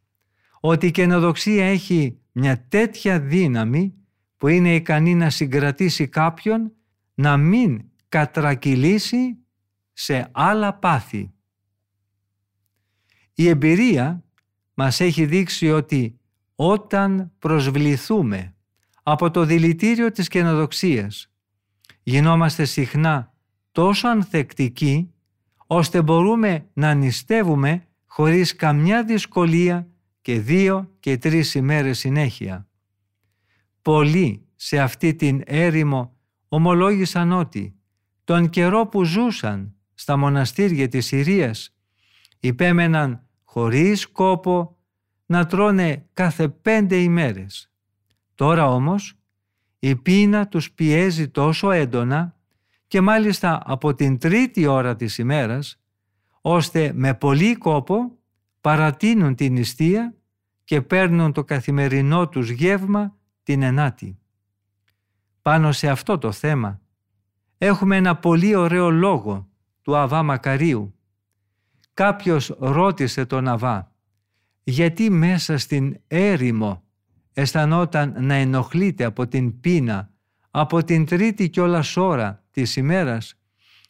ότι 0.61 0.87
η 0.87 0.91
καινοδοξία 0.91 1.65
έχει 1.65 2.19
μια 2.33 2.67
τέτοια 2.69 3.21
δύναμη 3.21 3.95
που 4.37 4.49
είναι 4.49 4.75
ικανή 4.75 5.15
να 5.15 5.31
συγκρατήσει 5.31 6.09
κάποιον 6.09 6.73
να 7.15 7.37
μην 7.37 7.85
κατρακυλήσει 8.09 9.39
σε 9.93 10.29
άλλα 10.33 10.75
πάθη. 10.75 11.33
Η 13.35 13.49
εμπειρία 13.49 14.25
μας 14.75 15.01
έχει 15.01 15.27
δείξει 15.27 15.71
ότι 15.71 16.21
όταν 16.55 17.33
προσβληθούμε 17.39 18.55
από 19.03 19.31
το 19.31 19.45
δηλητήριο 19.45 20.11
της 20.11 20.29
καινοδοξίας 20.29 21.33
γινόμαστε 22.03 22.65
συχνά 22.65 23.35
τόσο 23.73 24.09
ανθεκτικοί 24.09 25.14
ώστε 25.77 26.03
μπορούμε 26.03 26.67
να 26.73 26.95
νηστεύουμε 26.95 27.87
χωρίς 28.07 28.57
καμιά 28.57 29.05
δυσκολία 29.05 29.89
και 30.21 30.41
δύο 30.41 30.91
και 31.01 31.19
τρεις 31.19 31.55
ημέρες 31.55 31.99
συνέχεια. 31.99 32.69
Πολλοί 33.83 34.47
σε 34.55 34.79
αυτή 34.81 35.15
την 35.15 35.43
έρημο 35.45 36.17
ομολόγησαν 36.49 37.33
ότι 37.33 37.77
τον 38.25 38.51
καιρό 38.51 38.87
που 38.87 39.05
ζούσαν 39.05 39.75
στα 39.95 40.17
μοναστήρια 40.17 40.89
της 40.89 41.07
Συρίας 41.07 41.75
υπέμεναν 42.41 43.27
χωρίς 43.45 44.09
κόπο 44.09 44.77
να 45.27 45.47
τρώνε 45.47 46.07
κάθε 46.13 46.49
πέντε 46.49 46.97
ημέρες. 46.97 47.71
Τώρα 48.35 48.69
όμως 48.69 49.15
η 49.79 49.97
πείνα 49.97 50.49
τους 50.49 50.73
πιέζει 50.73 51.29
τόσο 51.29 51.71
έντονα 51.71 52.37
και 52.95 53.01
μάλιστα 53.01 53.63
από 53.65 53.95
την 53.95 54.19
τρίτη 54.19 54.67
ώρα 54.67 54.97
της 54.97 55.19
ημέρας, 55.19 55.81
ώστε 56.41 56.93
με 56.95 57.15
πολύ 57.15 57.57
κόπο 57.57 58.19
παρατείνουν 58.61 59.35
την 59.35 59.53
νηστεία 59.53 60.15
και 60.65 60.83
παίρνουν 60.83 61.33
το 61.33 61.45
καθημερινό 61.45 62.29
τους 62.29 62.51
γεύμα 62.51 63.17
την 63.43 63.63
ενάτη. 63.63 64.19
Πάνω 65.43 65.73
σε 65.73 65.89
αυτό 65.89 66.19
το 66.19 66.33
θέμα 66.33 66.81
έχουμε 67.59 67.97
ένα 67.97 68.17
πολύ 68.17 68.55
ωραίο 68.55 68.91
λόγο 68.91 69.49
του 69.83 69.97
Αβά 69.97 70.23
Μακαρίου. 70.23 70.95
Κάποιος 71.95 72.57
ρώτησε 72.59 73.27
τον 73.27 73.49
Αβά 73.49 73.93
γιατί 74.63 75.11
μέσα 75.11 75.59
στην 75.59 76.01
έρημο 76.07 76.83
αισθανόταν 77.33 78.15
να 78.19 78.35
ενοχλείται 78.35 79.05
από 79.05 79.29
την 79.29 79.61
πείνα 79.61 80.11
από 80.51 80.85
την 80.85 81.05
τρίτη 81.05 81.49
κιόλας 81.49 81.97
ώρα 81.97 82.44
της 82.55 82.77
ημέρας, 82.77 83.35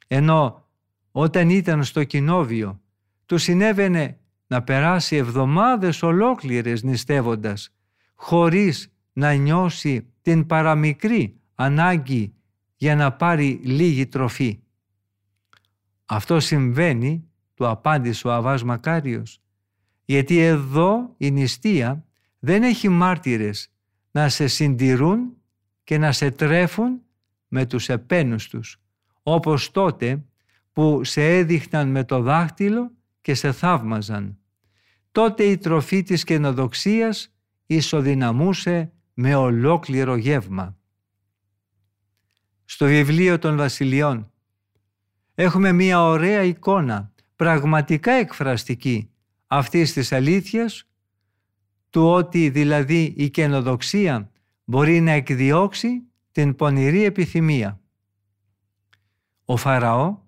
ενώ 0.06 0.68
όταν 1.10 1.50
ήταν 1.50 1.84
στο 1.84 2.04
κοινόβιο 2.04 2.80
του 3.26 3.38
συνέβαινε 3.38 4.18
να 4.46 4.62
περάσει 4.62 5.16
εβδομάδες 5.16 6.02
ολόκληρες 6.02 6.82
νηστεύοντας, 6.82 7.74
χωρίς 8.14 8.92
να 9.12 9.32
νιώσει 9.32 10.06
την 10.22 10.46
παραμικρή 10.46 11.40
ανάγκη 11.54 12.34
για 12.76 12.96
να 12.96 13.12
πάρει 13.12 13.60
λίγη 13.62 14.06
τροφή. 14.06 14.58
Αυτό 16.04 16.40
συμβαίνει, 16.40 17.28
του 17.54 17.68
απάντησε 17.68 18.28
ο 18.28 18.32
Αβάς 18.32 18.64
Μακάριος, 18.64 19.40
γιατί 20.04 20.38
εδώ 20.38 21.14
η 21.16 21.30
νηστεία 21.30 22.04
δεν 22.38 22.62
έχει 22.62 22.88
μάρτυρες 22.88 23.70
να 24.10 24.28
σε 24.28 24.46
συντηρούν 24.46 25.36
και 25.84 25.98
να 25.98 26.12
σε 26.12 26.30
τρέφουν 26.30 27.00
με 27.56 27.66
τους 27.66 27.88
επένους 27.88 28.48
τους, 28.48 28.80
όπως 29.22 29.70
τότε 29.70 30.24
που 30.72 31.04
σε 31.04 31.36
έδειχναν 31.36 31.88
με 31.88 32.04
το 32.04 32.20
δάχτυλο 32.20 32.92
και 33.20 33.34
σε 33.34 33.52
θαύμαζαν. 33.52 34.38
Τότε 35.12 35.44
η 35.44 35.56
τροφή 35.56 36.02
της 36.02 36.24
καινοδοξίας 36.24 37.34
ισοδυναμούσε 37.66 38.92
με 39.14 39.34
ολόκληρο 39.34 40.16
γεύμα. 40.16 40.76
Στο 42.64 42.86
βιβλίο 42.86 43.38
των 43.38 43.56
βασιλιών 43.56 44.32
έχουμε 45.34 45.72
μία 45.72 46.02
ωραία 46.02 46.42
εικόνα, 46.42 47.12
πραγματικά 47.36 48.12
εκφραστική, 48.12 49.10
αυτής 49.46 49.92
της 49.92 50.12
αλήθειας, 50.12 50.88
του 51.90 52.06
ότι 52.06 52.48
δηλαδή 52.48 53.14
η 53.16 53.30
καινοδοξία 53.30 54.30
μπορεί 54.64 55.00
να 55.00 55.10
εκδιώξει 55.10 56.02
την 56.34 56.54
πονηρή 56.54 57.04
επιθυμία. 57.04 57.80
Ο 59.44 59.56
Φαραώ, 59.56 60.18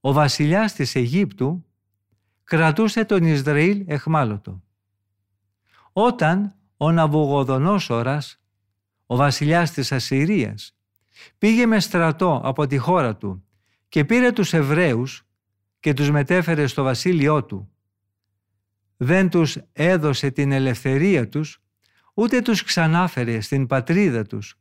ο 0.00 0.12
βασιλιάς 0.12 0.72
της 0.72 0.94
Αιγύπτου 0.94 1.64
κρατούσε 2.44 3.04
τον 3.04 3.24
Ισραήλ 3.24 3.84
εχμάλωτο. 3.86 4.62
Όταν 5.92 6.54
ο 6.76 6.92
Ναβουγοδονόσορας, 6.92 8.40
ο 9.06 9.16
βασιλιάς 9.16 9.70
της 9.70 9.92
Ασσυρίας, 9.92 10.78
πήγε 11.38 11.66
με 11.66 11.80
στρατό 11.80 12.40
από 12.44 12.66
τη 12.66 12.76
χώρα 12.76 13.16
του 13.16 13.44
και 13.88 14.04
πήρε 14.04 14.32
τους 14.32 14.52
Εβραίους 14.52 15.26
και 15.80 15.92
τους 15.92 16.10
μετέφερε 16.10 16.66
στο 16.66 16.82
βασίλειό 16.82 17.44
του. 17.44 17.72
Δεν 18.96 19.30
τους 19.30 19.58
έδωσε 19.72 20.30
την 20.30 20.52
ελευθερία 20.52 21.28
τους, 21.28 21.62
ούτε 22.14 22.42
τους 22.42 22.62
ξανάφερε 22.62 23.40
στην 23.40 23.66
πατρίδα 23.66 24.24
τους, 24.24 24.59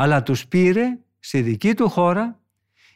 αλλά 0.00 0.22
τους 0.22 0.46
πήρε 0.46 0.98
στη 1.18 1.42
δική 1.42 1.74
του 1.74 1.88
χώρα, 1.88 2.40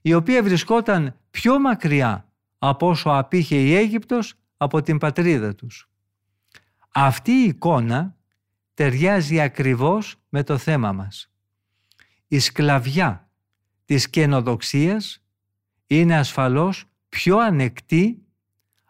η 0.02 0.14
οποία 0.14 0.42
βρισκόταν 0.42 1.20
πιο 1.30 1.60
μακριά 1.60 2.32
από 2.58 2.88
όσο 2.88 3.10
απήχε 3.10 3.56
η 3.56 3.74
Αίγυπτος 3.74 4.34
από 4.56 4.82
την 4.82 4.98
πατρίδα 4.98 5.54
τους. 5.54 5.90
Αυτή 6.94 7.30
η 7.30 7.44
εικόνα 7.44 8.16
ταιριάζει 8.74 9.40
ακριβώς 9.40 10.16
με 10.28 10.42
το 10.42 10.58
θέμα 10.58 10.92
μας. 10.92 11.30
Η 12.28 12.38
σκλαβιά 12.38 13.30
της 13.84 14.10
καινοδοξίας 14.10 15.22
είναι 15.86 16.16
ασφαλώς 16.16 16.84
πιο 17.08 17.38
ανεκτή 17.38 18.22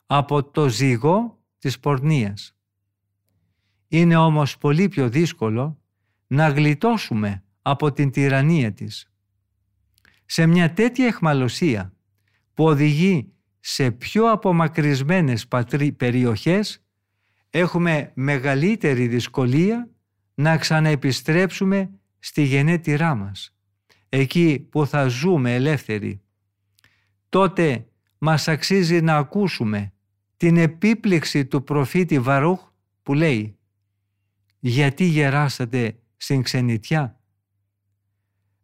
από 0.07 0.45
το 0.45 0.69
ζυγό 0.69 1.43
της 1.59 1.81
πορνείας. 1.81 2.57
Είναι 3.89 4.17
όμως 4.17 4.59
πολύ 4.59 4.89
πιο 4.89 5.09
δύσκολο 5.09 5.79
να 6.27 6.49
γλιτώσουμε 6.49 7.44
από 7.67 7.93
την 7.93 8.11
τυραννία 8.11 8.73
της. 8.73 9.13
Σε 10.27 10.47
μια 10.47 10.73
τέτοια 10.73 11.07
εχμαλωσία 11.07 11.93
που 12.55 12.65
οδηγεί 12.65 13.33
σε 13.61 13.91
πιο 13.91 14.31
απομακρυσμένες 14.31 15.49
περιοχές 15.97 16.85
έχουμε 17.51 18.11
μεγαλύτερη 18.15 19.07
δυσκολία 19.07 19.91
να 20.35 20.57
ξαναεπιστρέψουμε 20.57 21.91
στη 22.19 22.43
γενέτειρά 22.43 23.15
μας, 23.15 23.57
εκεί 24.09 24.67
που 24.71 24.87
θα 24.87 25.07
ζούμε 25.07 25.55
ελεύθεροι. 25.55 26.21
Τότε 27.29 27.87
μας 28.19 28.49
αξίζει 28.49 29.01
να 29.01 29.17
ακούσουμε 29.17 29.93
την 30.37 30.57
επίπληξη 30.57 31.47
του 31.47 31.65
προφήτη 31.65 32.19
Βαρούχ 32.19 32.71
που 33.03 33.15
λέει 33.15 33.59
«Γιατί 34.59 35.05
γεράσατε 35.05 35.99
στην 36.17 36.43
ξενιτιά» 36.43 37.19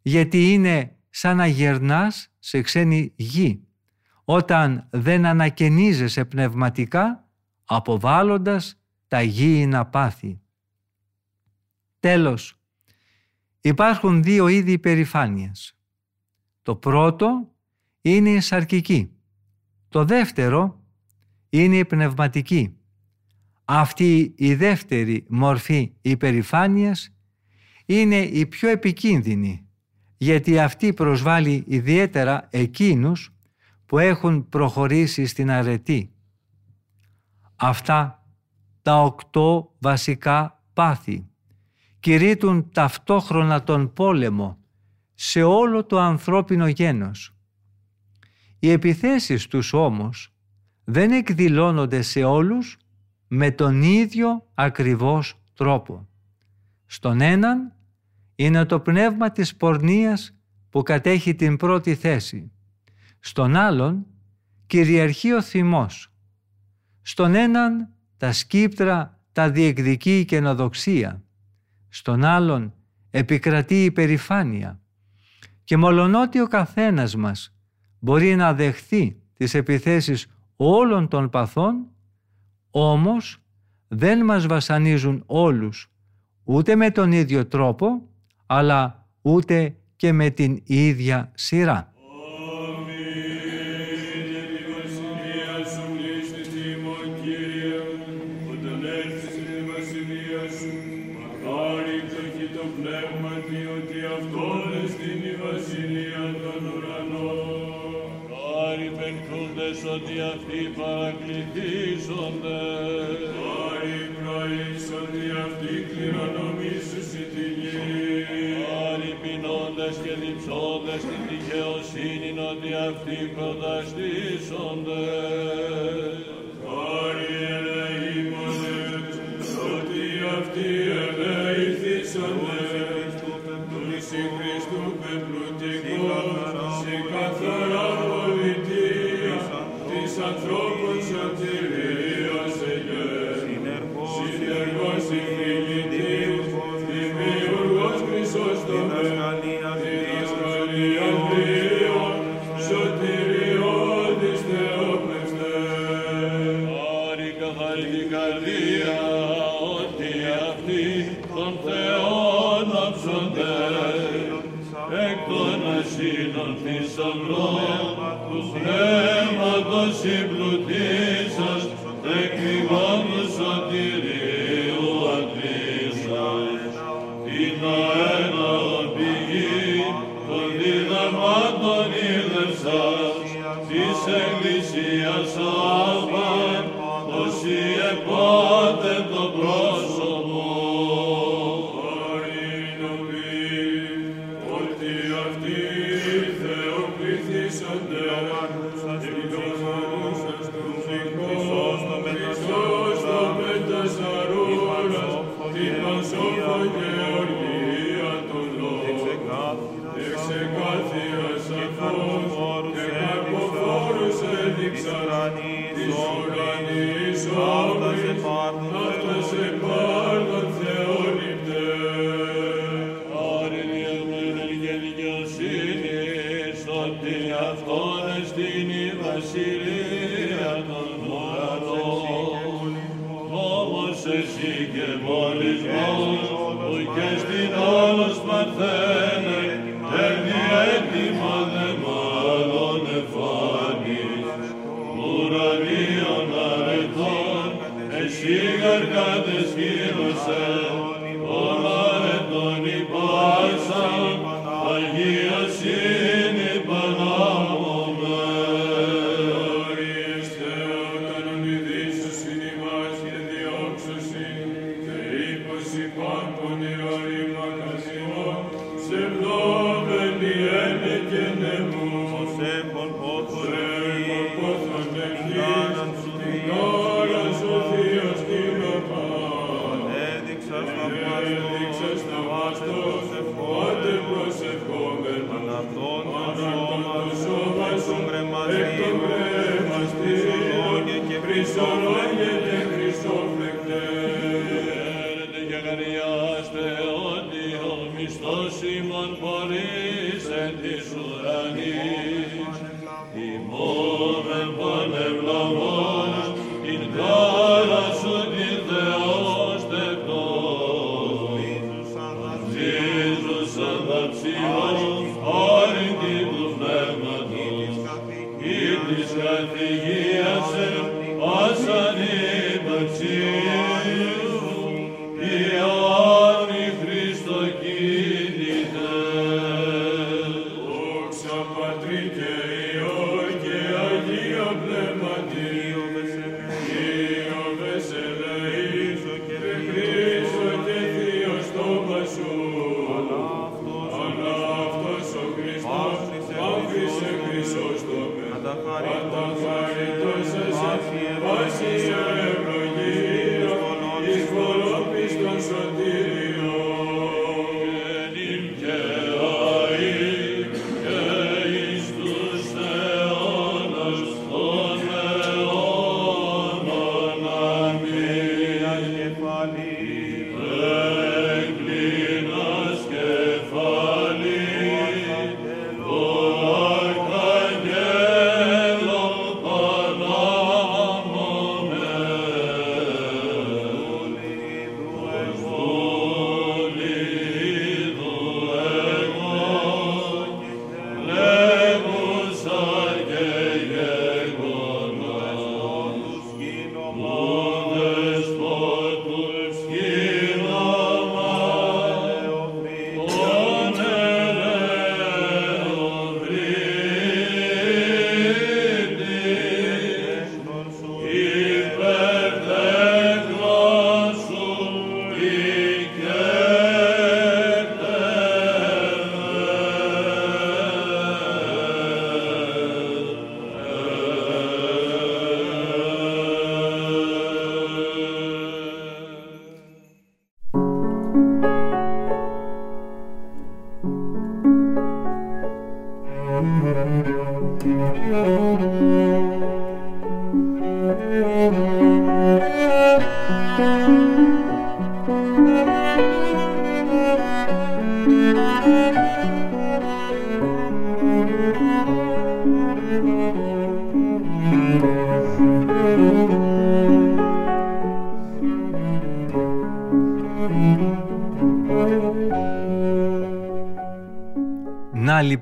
γιατί 0.01 0.53
είναι 0.53 0.95
σαν 1.09 1.37
να 1.37 1.47
γερνάς 1.47 2.29
σε 2.39 2.61
ξένη 2.61 3.13
γη 3.15 3.67
όταν 4.23 4.87
δεν 4.91 5.25
ανακαινίζεσαι 5.25 6.25
πνευματικά 6.25 7.29
αποβάλλοντας 7.65 8.81
τα 9.07 9.21
γήινα 9.21 9.85
πάθη. 9.85 10.41
Τέλος, 11.99 12.61
υπάρχουν 13.61 14.23
δύο 14.23 14.47
είδη 14.47 14.71
υπερηφάνειας. 14.71 15.77
Το 16.61 16.75
πρώτο 16.75 17.51
είναι 18.01 18.29
η 18.29 18.39
σαρκική. 18.39 19.11
Το 19.89 20.05
δεύτερο 20.05 20.83
είναι 21.49 21.77
η 21.77 21.85
πνευματική. 21.85 22.75
Αυτή 23.65 24.33
η 24.37 24.55
δεύτερη 24.55 25.25
μορφή 25.29 25.93
υπερηφάνειας 26.01 27.15
είναι 27.85 28.21
η 28.21 28.45
πιο 28.45 28.69
επικίνδυνη 28.69 29.70
γιατί 30.21 30.59
αυτή 30.59 30.93
προσβάλλει 30.93 31.63
ιδιαίτερα 31.67 32.47
εκείνους 32.51 33.33
που 33.85 33.99
έχουν 33.99 34.49
προχωρήσει 34.49 35.25
στην 35.25 35.51
αρετή. 35.51 36.13
Αυτά 37.55 38.25
τα 38.81 39.01
οκτώ 39.01 39.75
βασικά 39.79 40.63
πάθη 40.73 41.29
κηρύττουν 41.99 42.71
ταυτόχρονα 42.71 43.63
τον 43.63 43.93
πόλεμο 43.93 44.57
σε 45.13 45.43
όλο 45.43 45.85
το 45.85 45.99
ανθρώπινο 45.99 46.67
γένος. 46.67 47.35
Οι 48.59 48.69
επιθέσεις 48.71 49.47
τους 49.47 49.73
όμως 49.73 50.33
δεν 50.83 51.11
εκδηλώνονται 51.11 52.01
σε 52.01 52.23
όλους 52.23 52.77
με 53.27 53.51
τον 53.51 53.81
ίδιο 53.81 54.47
ακριβώς 54.53 55.41
τρόπο. 55.53 56.07
Στον 56.85 57.21
έναν 57.21 57.75
είναι 58.45 58.65
το 58.65 58.79
πνεύμα 58.79 59.31
της 59.31 59.55
πορνείας 59.55 60.35
που 60.69 60.83
κατέχει 60.83 61.35
την 61.35 61.57
πρώτη 61.57 61.95
θέση. 61.95 62.51
Στον 63.19 63.55
άλλον 63.55 64.05
κυριαρχεί 64.67 65.31
ο 65.31 65.41
θυμός. 65.41 66.13
Στον 67.01 67.35
έναν 67.35 67.89
τα 68.17 68.31
σκύπτρα 68.31 69.19
τα 69.31 69.51
διεκδικεί 69.51 70.19
η 70.19 70.25
καινοδοξία. 70.25 71.23
Στον 71.89 72.23
άλλον 72.23 72.73
επικρατεί 73.09 73.81
η 73.81 73.83
υπερηφάνεια. 73.85 74.79
Και 75.63 75.77
μολονότι 75.77 76.39
ο 76.39 76.47
καθένας 76.47 77.15
μας 77.15 77.55
μπορεί 77.99 78.35
να 78.35 78.53
δεχθεί 78.53 79.21
τις 79.33 79.53
επιθέσεις 79.53 80.27
όλων 80.55 81.07
των 81.07 81.29
παθών, 81.29 81.87
όμως 82.69 83.37
δεν 83.87 84.25
μας 84.25 84.45
βασανίζουν 84.45 85.23
όλους 85.25 85.91
ούτε 86.43 86.75
με 86.75 86.91
τον 86.91 87.11
ίδιο 87.11 87.45
τρόπο 87.47 88.09
αλλά 88.53 89.07
ούτε 89.21 89.75
και 89.95 90.11
με 90.11 90.29
την 90.29 90.61
ίδια 90.65 91.31
σειρά. 91.33 91.90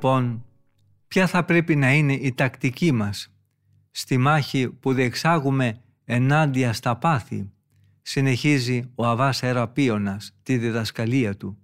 Λοιπόν, 0.02 0.46
ποια 1.08 1.28
θα 1.28 1.46
πρέπει 1.46 1.76
να 1.76 1.94
είναι 1.94 2.14
η 2.14 2.34
τακτική 2.34 2.92
μας 2.92 3.34
στη 3.92 4.18
μάχη 4.18 4.70
που 4.70 4.94
διεξάγουμε 4.94 5.82
ενάντια 6.06 6.74
στα 6.74 6.96
πάθη, 6.96 7.50
συνεχίζει 8.02 8.92
ο 8.96 9.06
Αβάς 9.06 9.44
Εραπίωνας 9.44 10.36
τη 10.44 10.58
διδασκαλία 10.58 11.38
του. 11.38 11.58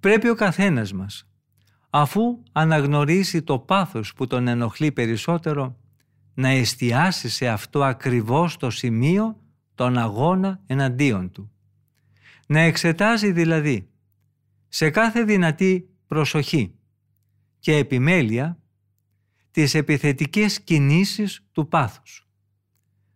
Πρέπει 0.00 0.28
ο 0.28 0.34
καθένας 0.34 0.92
μας, 0.92 1.28
αφού 1.90 2.42
αναγνωρίσει 2.52 3.42
το 3.42 3.58
πάθος 3.58 4.12
που 4.12 4.26
τον 4.26 4.48
ενοχλεί 4.48 4.92
περισσότερο, 4.92 5.76
να 6.34 6.48
εστιάσει 6.48 7.28
σε 7.28 7.48
αυτό 7.48 7.84
ακριβώς 7.84 8.56
το 8.56 8.70
σημείο 8.70 9.36
τον 9.74 9.98
αγώνα 9.98 10.60
εναντίον 10.66 11.30
του. 11.30 11.50
Να 12.46 12.60
εξετάζει 12.60 13.32
δηλαδή 13.32 13.88
σε 14.68 14.90
κάθε 14.90 15.24
δυνατή 15.24 15.88
προσοχή 16.06 16.74
και 17.60 17.76
επιμέλεια 17.76 18.58
τις 19.50 19.74
επιθετικές 19.74 20.60
κινήσεις 20.60 21.40
του 21.52 21.68
πάθους. 21.68 22.28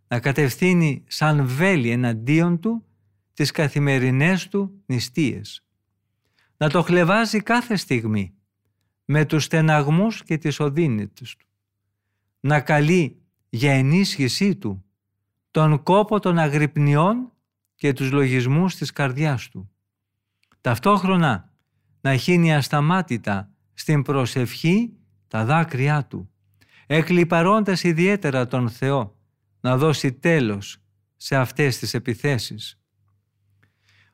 Να 0.08 0.20
κατευθύνει 0.20 1.04
σαν 1.06 1.46
βέλη 1.46 1.90
εναντίον 1.90 2.60
του 2.60 2.84
τις 3.32 3.50
καθημερινές 3.50 4.48
του 4.48 4.82
νηστείες. 4.86 5.64
Να 6.56 6.70
το 6.70 6.82
χλεβάζει 6.82 7.40
κάθε 7.40 7.76
στιγμή 7.76 8.34
με 9.04 9.24
τους 9.24 9.44
στεναγμούς 9.44 10.22
και 10.22 10.38
τις 10.38 10.60
οδύνητες 10.60 11.36
του. 11.36 11.46
Να 12.40 12.60
καλεί 12.60 13.22
για 13.48 13.72
ενίσχυσή 13.72 14.56
του, 14.56 14.84
τον 15.50 15.82
κόπο 15.82 16.18
των 16.18 16.38
αγρυπνιών 16.38 17.32
και 17.74 17.92
τους 17.92 18.10
λογισμούς 18.10 18.74
της 18.74 18.90
καρδιάς 18.90 19.48
του. 19.48 19.70
Ταυτόχρονα 20.60 21.52
να 22.00 22.16
χύνει 22.16 22.54
ασταμάτητα 22.54 23.53
στην 23.74 24.02
προσευχή 24.02 24.92
τα 25.28 25.44
δάκρυά 25.44 26.06
του, 26.06 26.30
εκλυπαρώντας 26.86 27.82
ιδιαίτερα 27.82 28.46
τον 28.46 28.68
Θεό 28.68 29.16
να 29.60 29.76
δώσει 29.76 30.12
τέλος 30.12 30.78
σε 31.16 31.36
αυτές 31.36 31.78
τις 31.78 31.94
επιθέσεις. 31.94 32.78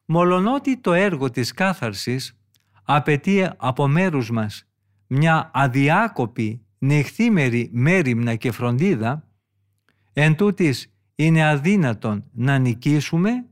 Μολονότι 0.05 0.77
το 0.77 0.93
έργο 0.93 1.31
της 1.31 1.53
κάθαρσης 1.53 2.39
απαιτεί 2.83 3.49
από 3.57 3.89
μέρους 3.89 4.31
μας 4.31 4.65
μια 5.07 5.51
αδιάκοπη 5.55 6.65
νυχθήμερη 6.79 7.71
μέρημνα 7.73 8.35
και 8.35 8.51
φροντίδα, 8.51 9.29
εν 10.13 10.37
τούτης 10.37 10.93
είναι 11.15 11.49
αδύνατον 11.49 12.25
να 12.33 12.59
νικήσουμε 12.59 13.45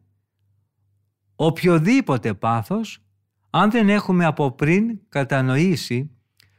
οποιοδήποτε 1.34 2.34
πάθος 2.34 3.02
αν 3.50 3.70
δεν 3.70 3.88
έχουμε 3.88 4.24
από 4.24 4.52
πριν 4.52 4.98
κατανοήσει 5.08 6.10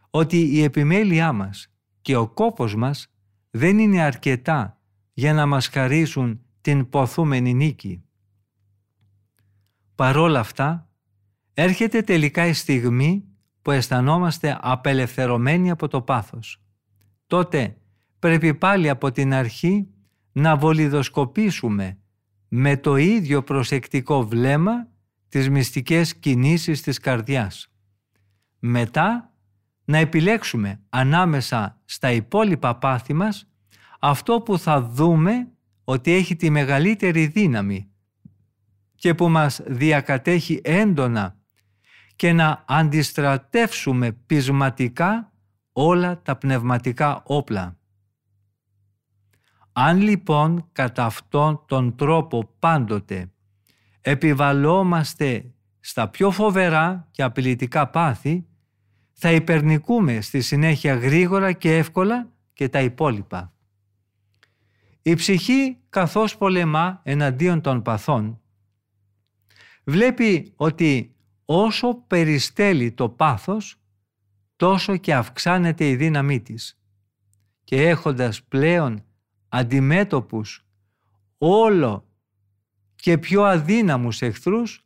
ότι 0.10 0.38
η 0.38 0.64
επιμέλειά 0.64 1.32
μας 1.32 1.72
και 2.02 2.16
ο 2.16 2.28
κόπος 2.28 2.76
μας 2.76 3.08
δεν 3.50 3.80
είναι 3.80 4.02
αρκετά 4.02 4.82
για 5.14 5.34
να 5.34 5.46
μας 5.46 5.68
χαρίσουν 5.68 6.42
την 6.62 6.90
ποθούμενη 6.90 7.54
νίκη. 7.54 8.04
Παρόλα 9.96 10.40
αυτά, 10.40 10.90
έρχεται 11.54 12.02
τελικά 12.02 12.46
η 12.46 12.54
στιγμή 12.54 13.24
που 13.62 13.72
αισθανόμαστε 13.72 14.58
απελευθερωμένοι 14.62 15.70
από 15.70 15.88
το 15.88 16.02
πάθος. 16.02 16.62
Τότε 17.28 17.78
πρέπει 18.20 18.54
πάλι 18.54 18.90
από 18.90 19.12
την 19.12 19.34
αρχή 19.34 19.88
να 20.32 20.58
βολιδοσκοπήσουμε 20.58 21.98
με 22.48 22.78
το 22.78 22.96
ίδιο 22.96 23.44
προσεκτικό 23.44 24.26
βλέμμα 24.26 24.88
τις 25.30 25.50
μυστικές 25.50 26.16
κινήσεις 26.16 26.82
της 26.82 27.00
καρδιάς. 27.00 27.68
Μετά 28.60 29.34
να 29.86 29.98
επιλέξουμε 29.98 30.82
ανάμεσα 30.90 31.82
στα 31.86 32.12
υπόλοιπα 32.12 32.76
πάθη 32.78 33.14
μας 33.14 33.48
αυτό 34.00 34.42
που 34.42 34.60
θα 34.60 34.82
δούμε 34.82 35.48
ότι 35.84 36.12
έχει 36.12 36.36
τη 36.36 36.50
μεγαλύτερη 36.50 37.26
δύναμη 37.26 37.92
και 38.96 39.14
που 39.14 39.30
μας 39.30 39.62
διακατέχει 39.66 40.62
έντονα 40.64 41.38
και 42.16 42.34
να 42.34 42.64
αντιστρατεύσουμε 42.68 44.12
πεισματικά 44.12 45.34
όλα 45.72 46.22
τα 46.22 46.36
πνευματικά 46.36 47.22
όπλα. 47.26 47.78
Αν 49.72 50.02
λοιπόν 50.02 50.70
κατά 50.72 51.06
αυτόν 51.06 51.64
τον 51.68 51.96
τρόπο 51.96 52.56
πάντοτε 52.60 53.32
επιβαλόμαστε 54.02 55.54
στα 55.80 56.10
πιο 56.10 56.32
φοβερά 56.32 57.08
και 57.12 57.24
απειλητικά 57.24 57.88
πάθη, 57.88 58.46
θα 59.14 59.32
υπερνικούμε 59.32 60.22
στη 60.22 60.42
συνέχεια 60.42 60.96
γρήγορα 60.96 61.52
και 61.52 61.78
εύκολα 61.78 62.32
και 62.54 62.70
τα 62.70 62.82
υπόλοιπα. 62.82 63.54
Η 65.02 65.14
ψυχή 65.14 65.78
καθώς 65.90 66.38
πολεμά 66.38 67.02
εναντίον 67.04 67.62
των 67.62 67.82
παθών 67.82 68.42
βλέπει 69.84 70.54
ότι 70.56 71.16
όσο 71.46 71.96
περιστέλει 71.96 72.92
το 72.92 73.10
πάθος 73.10 73.76
τόσο 74.56 74.98
και 74.98 75.14
αυξάνεται 75.14 75.90
η 75.90 75.96
δύναμή 75.96 76.42
της 76.42 76.80
και 77.64 77.88
έχοντας 77.88 78.44
πλέον 78.44 79.04
αντιμέτωπους 79.50 80.66
όλο 81.38 82.09
και 83.02 83.18
πιο 83.18 83.44
αδύναμους 83.44 84.22
εχθρούς 84.22 84.86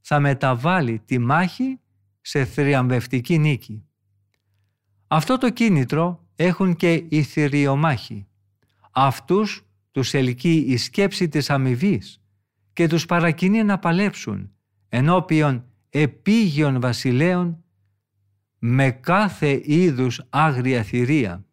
θα 0.00 0.20
μεταβάλει 0.20 0.98
τη 0.98 1.18
μάχη 1.18 1.80
σε 2.20 2.44
θριαμβευτική 2.44 3.38
νίκη. 3.38 3.84
Αυτό 5.06 5.38
το 5.38 5.50
κίνητρο 5.50 6.26
έχουν 6.36 6.76
και 6.76 7.04
οι 7.08 7.22
θηριομάχοι. 7.22 8.26
Αυτούς 8.90 9.66
τους 9.90 10.14
ελκύει 10.14 10.64
η 10.68 10.76
σκέψη 10.76 11.28
της 11.28 11.50
αμοιβής 11.50 12.22
και 12.72 12.86
τους 12.86 13.06
παρακινεί 13.06 13.62
να 13.62 13.78
παλέψουν 13.78 14.52
ενώπιον 14.88 15.64
επίγειων 15.88 16.80
βασιλέων 16.80 17.64
με 18.58 18.90
κάθε 18.90 19.60
είδους 19.64 20.22
άγρια 20.28 20.82
θηρία. 20.82 21.44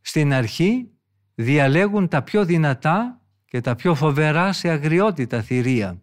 Στην 0.00 0.32
αρχή 0.32 0.90
διαλέγουν 1.34 2.08
τα 2.08 2.22
πιο 2.22 2.44
δυνατά 2.44 3.23
και 3.54 3.60
τα 3.60 3.74
πιο 3.74 3.94
φοβερά 3.94 4.52
σε 4.52 4.68
αγριότητα 4.68 5.42
θηρία 5.42 6.02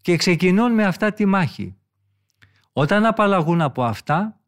και 0.00 0.16
ξεκινούν 0.16 0.72
με 0.72 0.84
αυτά 0.84 1.12
τη 1.12 1.26
μάχη. 1.26 1.76
Όταν 2.72 3.06
απαλλαγούν 3.06 3.60
από 3.60 3.84
αυτά, 3.84 4.40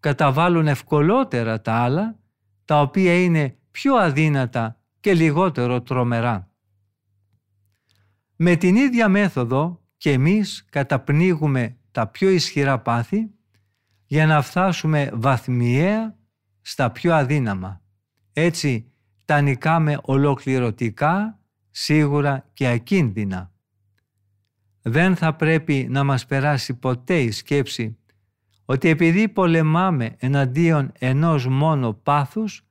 καταβάλουν 0.00 0.66
ευκολότερα 0.66 1.60
τα 1.60 1.72
άλλα, 1.74 2.18
τα 2.64 2.80
οποία 2.80 3.22
είναι 3.22 3.56
πιο 3.70 3.94
αδύνατα 3.94 4.80
και 5.00 5.14
λιγότερο 5.14 5.82
τρομερά. 5.82 6.50
Με 8.36 8.56
την 8.56 8.76
ίδια 8.76 9.08
μέθοδο 9.08 9.80
και 9.96 10.12
εμείς 10.12 10.64
καταπνίγουμε 10.70 11.76
τα 11.90 12.06
πιο 12.06 12.28
ισχυρά 12.28 12.78
πάθη 12.78 13.30
για 14.06 14.26
να 14.26 14.42
φτάσουμε 14.42 15.10
βαθμιαία 15.14 16.16
στα 16.60 16.90
πιο 16.90 17.14
αδύναμα. 17.14 17.80
Έτσι 18.32 18.92
τα 19.24 19.40
νικάμε 19.40 19.98
ολοκληρωτικά, 20.02 21.38
σίγουρα 21.76 22.50
και 22.52 22.68
ακίνδυνα. 22.68 23.52
Δεν 24.82 25.16
θα 25.16 25.34
πρέπει 25.34 25.86
να 25.90 26.04
μας 26.04 26.26
περάσει 26.26 26.74
ποτέ 26.74 27.20
η 27.20 27.30
σκέψη 27.30 27.96
ότι 28.64 28.88
επειδή 28.88 29.28
πολεμάμε 29.28 30.14
εναντίον 30.18 30.92
ενός 30.98 31.46
μόνο 31.46 31.92
πάθους, 31.92 32.66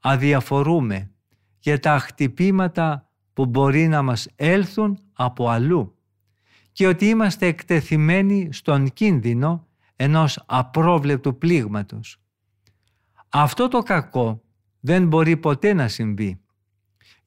αδιαφορούμε 0.00 1.10
για 1.58 1.78
τα 1.78 1.98
χτυπήματα 1.98 3.10
που 3.32 3.46
μπορεί 3.46 3.88
να 3.88 4.02
μας 4.02 4.28
έλθουν 4.36 4.98
από 5.12 5.48
αλλού 5.48 5.98
και 6.72 6.86
ότι 6.86 7.06
είμαστε 7.06 7.46
εκτεθειμένοι 7.46 8.48
στον 8.52 8.92
κίνδυνο 8.92 9.66
ενός 9.96 10.42
απρόβλεπτου 10.46 11.38
πλήγματος. 11.38 12.20
Αυτό 13.28 13.68
το 13.68 13.82
κακό 13.82 14.42
δεν 14.80 15.06
μπορεί 15.06 15.36
ποτέ 15.36 15.72
να 15.72 15.88
συμβεί, 15.88 16.40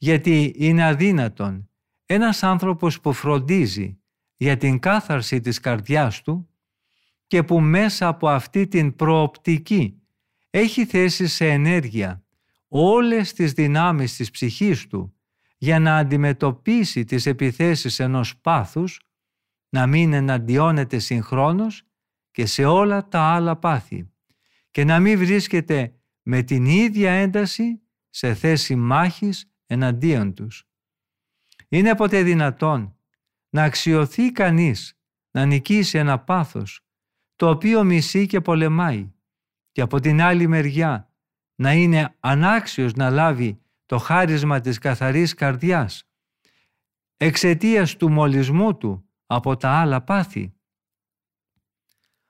γιατί 0.03 0.53
είναι 0.57 0.85
αδύνατον. 0.85 1.69
Ένας 2.05 2.43
άνθρωπος 2.43 3.01
που 3.01 3.13
φροντίζει 3.13 3.99
για 4.35 4.57
την 4.57 4.79
κάθαρση 4.79 5.39
της 5.39 5.59
καρδιάς 5.59 6.21
του 6.21 6.49
και 7.27 7.43
που 7.43 7.59
μέσα 7.59 8.07
από 8.07 8.29
αυτή 8.29 8.67
την 8.67 8.95
προοπτική 8.95 10.01
έχει 10.49 10.85
θέσει 10.85 11.27
σε 11.27 11.47
ενέργεια 11.47 12.25
όλες 12.67 13.33
τις 13.33 13.51
δυνάμεις 13.51 14.15
της 14.15 14.31
ψυχής 14.31 14.87
του 14.87 15.15
για 15.57 15.79
να 15.79 15.97
αντιμετωπίσει 15.97 17.03
τις 17.03 17.25
επιθέσεις 17.25 17.99
ενός 17.99 18.37
πάθους, 18.37 19.01
να 19.69 19.87
μην 19.87 20.13
εναντιώνεται 20.13 20.99
συγχρόνως 20.99 21.83
και 22.31 22.45
σε 22.45 22.65
όλα 22.65 23.07
τα 23.07 23.21
άλλα 23.21 23.55
πάθη 23.55 24.11
και 24.71 24.83
να 24.83 24.99
μην 24.99 25.17
βρίσκεται 25.17 25.95
με 26.21 26.41
την 26.41 26.65
ίδια 26.65 27.11
ένταση 27.11 27.81
σε 28.09 28.33
θέση 28.33 28.75
μάχης 28.75 29.47
εναντίον 29.73 30.33
τους. 30.33 30.67
Είναι 31.69 31.95
ποτέ 31.95 32.23
δυνατόν 32.23 32.97
να 33.49 33.63
αξιωθεί 33.63 34.31
κανείς 34.31 34.99
να 35.31 35.45
νικήσει 35.45 35.97
ένα 35.97 36.19
πάθος 36.19 36.85
το 37.35 37.49
οποίο 37.49 37.83
μισεί 37.83 38.27
και 38.27 38.41
πολεμάει 38.41 39.11
και 39.71 39.81
από 39.81 39.99
την 39.99 40.21
άλλη 40.21 40.47
μεριά 40.47 41.13
να 41.55 41.73
είναι 41.73 42.15
ανάξιος 42.19 42.93
να 42.93 43.09
λάβει 43.09 43.61
το 43.85 43.97
χάρισμα 43.97 44.59
της 44.59 44.77
καθαρής 44.77 45.33
καρδιάς 45.33 46.07
εξαιτίας 47.17 47.95
του 47.95 48.11
μολυσμού 48.11 48.77
του 48.77 49.09
από 49.25 49.57
τα 49.57 49.69
άλλα 49.69 50.01
πάθη. 50.01 50.53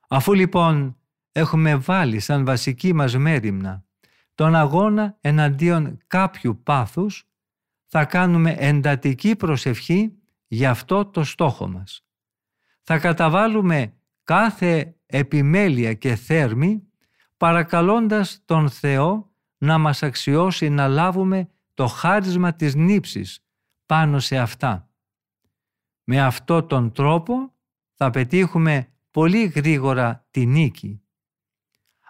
Αφού 0.08 0.34
λοιπόν 0.34 0.98
έχουμε 1.32 1.76
βάλει 1.76 2.20
σαν 2.20 2.46
βασική 2.46 2.94
μας 2.94 3.18
μέρημνα 3.18 3.86
τον 4.36 4.56
αγώνα 4.56 5.18
εναντίον 5.22 5.98
κάποιου 6.08 6.62
πάθους, 6.64 7.28
θα 7.96 8.06
κάνουμε 8.06 8.56
εντατική 8.58 9.36
προσευχή 9.36 10.14
για 10.48 10.70
αυτό 10.70 11.06
το 11.06 11.24
στόχο 11.24 11.68
μας. 11.68 12.06
Θα 12.82 13.00
καταβάλουμε 13.00 13.94
κάθε 14.24 14.96
επιμέλεια 15.06 15.94
και 15.94 16.16
θέρμη 16.16 16.84
παρακαλώντας 17.38 18.42
τον 18.46 18.70
Θεό 18.70 19.32
να 19.58 19.78
μας 19.78 20.04
αξιώσει 20.04 20.70
να 20.70 20.88
λάβουμε 20.88 21.50
το 21.74 21.88
χάρισμα 21.88 22.54
της 22.54 22.76
νύψης 22.76 23.46
πάνω 23.86 24.20
σε 24.20 24.38
αυτά. 24.38 24.90
Με 26.04 26.22
αυτό 26.22 26.64
τον 26.64 26.92
τρόπο 26.92 27.54
θα 27.94 28.10
πετύχουμε 28.10 28.88
πολύ 29.12 29.46
γρήγορα 29.46 30.28
τη 30.32 30.46
νίκη. 30.46 31.02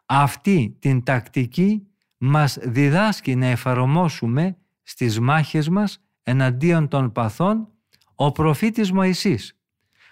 Αυτή 0.06 0.78
την 0.80 1.04
τακτική 1.04 1.88
μας 2.18 2.58
διδάσκει 2.62 3.36
να 3.36 3.46
εφαρμόσουμε 3.46 4.58
στις 4.84 5.20
μάχες 5.20 5.70
μας 5.70 6.04
εναντίον 6.24 6.88
των 6.88 7.12
παθών 7.12 7.68
ο 8.16 8.32
προφήτης 8.32 8.92
Μωυσής, 8.92 9.60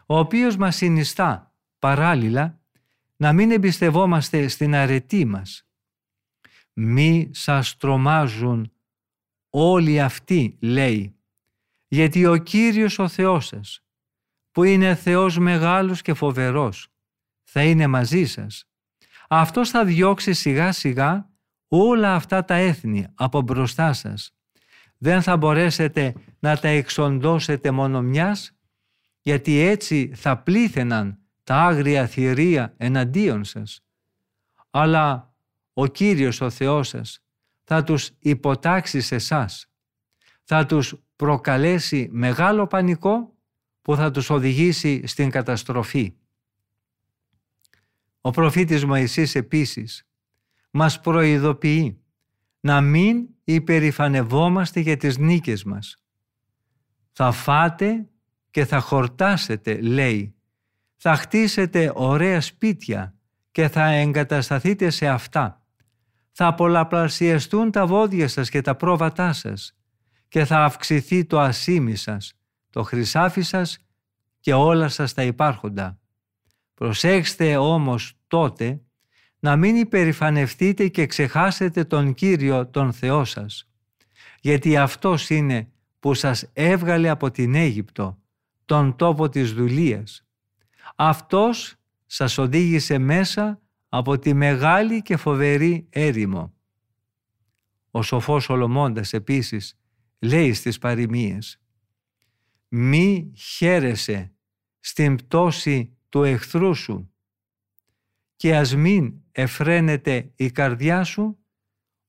ο 0.06 0.18
οποίος 0.18 0.58
μας 0.58 0.76
συνιστά 0.76 1.56
παράλληλα 1.80 2.60
να 3.16 3.34
μην 3.34 3.52
εμπιστευόμαστε 3.52 4.48
στην 4.48 4.76
αρετή 4.76 5.26
μας. 5.26 5.68
Μη 6.74 7.30
σας 7.34 7.78
τρομάζουν 7.78 8.72
όλοι 9.50 10.02
αυτοί, 10.02 10.58
λέει, 10.62 11.16
γιατί 11.88 12.26
ο 12.26 12.38
Κύριος 12.38 13.00
ο 13.00 13.08
Θεός 13.08 13.46
σας, 13.46 13.84
που 14.52 14.64
είναι 14.64 14.96
Θεός 14.96 15.38
μεγάλος 15.38 16.02
και 16.02 16.14
φοβερός, 16.14 16.88
θα 17.44 17.64
είναι 17.64 17.88
μαζί 17.88 18.26
σας. 18.26 18.66
Αυτός 19.28 19.70
θα 19.70 19.86
διώξει 19.86 20.34
σιγά 20.34 20.72
σιγά 20.72 21.30
όλα 21.68 22.16
αυτά 22.16 22.46
τα 22.46 22.56
έθνη 22.56 23.08
από 23.16 23.42
μπροστά 23.42 23.94
σας. 23.94 24.36
Δεν 25.04 25.22
θα 25.22 25.38
μπορέσετε 25.38 26.14
να 26.40 26.58
τα 26.58 26.68
εξοντώσετε 26.68 27.72
μόνο 27.72 28.02
μιας, 28.02 28.52
γιατί 29.22 29.60
έτσι 29.60 30.12
θα 30.16 30.38
πλήθαιναν 30.38 31.18
τα 31.44 31.56
άγρια 31.56 32.08
θηρία 32.08 32.74
εναντίον 32.78 33.44
σας. 33.44 33.84
Αλλά 34.70 35.34
ο 35.74 35.86
Κύριος 35.86 36.42
ο 36.42 36.50
Θεός 36.50 36.88
σας 36.88 37.24
θα 37.64 37.84
τους 37.84 38.10
υποτάξει 38.20 39.02
σε 39.02 39.16
εσάς. 39.16 39.68
Θα 40.44 40.66
τους 40.66 40.96
προκαλέσει 41.16 42.10
μεγάλο 42.12 42.68
πανικό 42.68 43.38
που 43.82 43.96
θα 43.96 44.12
τους 44.12 44.30
οδηγήσει 44.30 45.08
στην 45.08 45.30
καταστροφή. 45.30 46.14
Ο 48.22 48.30
προφήτης 48.32 48.86
Μωυσής 48.86 49.36
επίσης 49.36 50.08
μας 50.72 51.00
προειδοποιεί 51.00 52.01
να 52.62 52.82
μην 52.82 53.28
υπερηφανευόμαστε 53.44 54.80
για 54.80 54.98
τις 54.98 55.18
νίκες 55.18 55.64
μας. 55.64 55.96
Θα 57.12 57.32
φάτε 57.32 58.10
και 58.52 58.66
θα 58.66 58.80
χορτάσετε, 58.80 59.82
λέει. 59.82 60.36
Θα 60.96 61.16
χτίσετε 61.16 61.92
ωραία 61.96 62.42
σπίτια 62.42 63.16
και 63.52 63.68
θα 63.68 63.86
εγκατασταθείτε 63.86 64.90
σε 64.90 65.08
αυτά. 65.08 65.66
Θα 66.32 66.54
πολλαπλασιαστούν 66.54 67.72
τα 67.72 67.86
βόδια 67.86 68.28
σας 68.28 68.50
και 68.50 68.62
τα 68.62 68.76
πρόβατά 68.76 69.34
σας 69.34 69.76
και 70.28 70.46
θα 70.46 70.64
αυξηθεί 70.64 71.26
το 71.26 71.40
ασίμι 71.40 71.96
σας, 71.96 72.34
το 72.70 72.84
χρυσάφι 72.84 73.42
σας 73.42 73.78
και 74.40 74.54
όλα 74.54 74.88
σας 74.88 75.14
τα 75.14 75.24
υπάρχοντα. 75.24 76.00
Προσέξτε 76.74 77.58
όμως 77.58 78.14
τότε 78.28 78.82
να 79.44 79.56
μην 79.56 79.76
υπερηφανευτείτε 79.76 80.88
και 80.88 81.06
ξεχάσετε 81.06 81.84
τον 81.84 82.14
Κύριο 82.14 82.68
τον 82.68 82.94
Θεό 82.94 83.26
σας. 83.26 83.70
Γιατί 84.42 84.78
Αυτός 84.78 85.30
είναι 85.30 85.72
που 86.00 86.14
σας 86.14 86.50
έβγαλε 86.54 87.10
από 87.10 87.32
την 87.32 87.56
Αίγυπτο, 87.56 88.22
τον 88.66 88.96
τόπο 88.96 89.30
της 89.30 89.54
δουλείας. 89.54 90.26
Αυτός 90.96 91.76
σας 92.06 92.38
οδήγησε 92.38 92.98
μέσα 92.98 93.62
από 93.90 94.20
τη 94.20 94.34
μεγάλη 94.34 95.02
και 95.02 95.18
φοβερή 95.18 95.88
έρημο. 95.90 96.54
Ο 97.92 98.02
σοφός 98.02 98.44
Σολομώντας 98.44 99.14
επίσης 99.14 99.80
λέει 100.20 100.54
στις 100.54 100.78
παροιμίες 100.78 101.62
«Μη 102.68 103.34
χαίρεσαι 103.36 104.34
στην 104.80 105.16
πτώση 105.16 105.98
του 106.10 106.24
εχθρού 106.24 106.74
σου 106.76 107.11
και 108.42 108.56
ας 108.56 108.76
μην 108.76 109.14
εφραίνεται 109.32 110.32
η 110.36 110.52
καρδιά 110.52 111.04
σου 111.04 111.46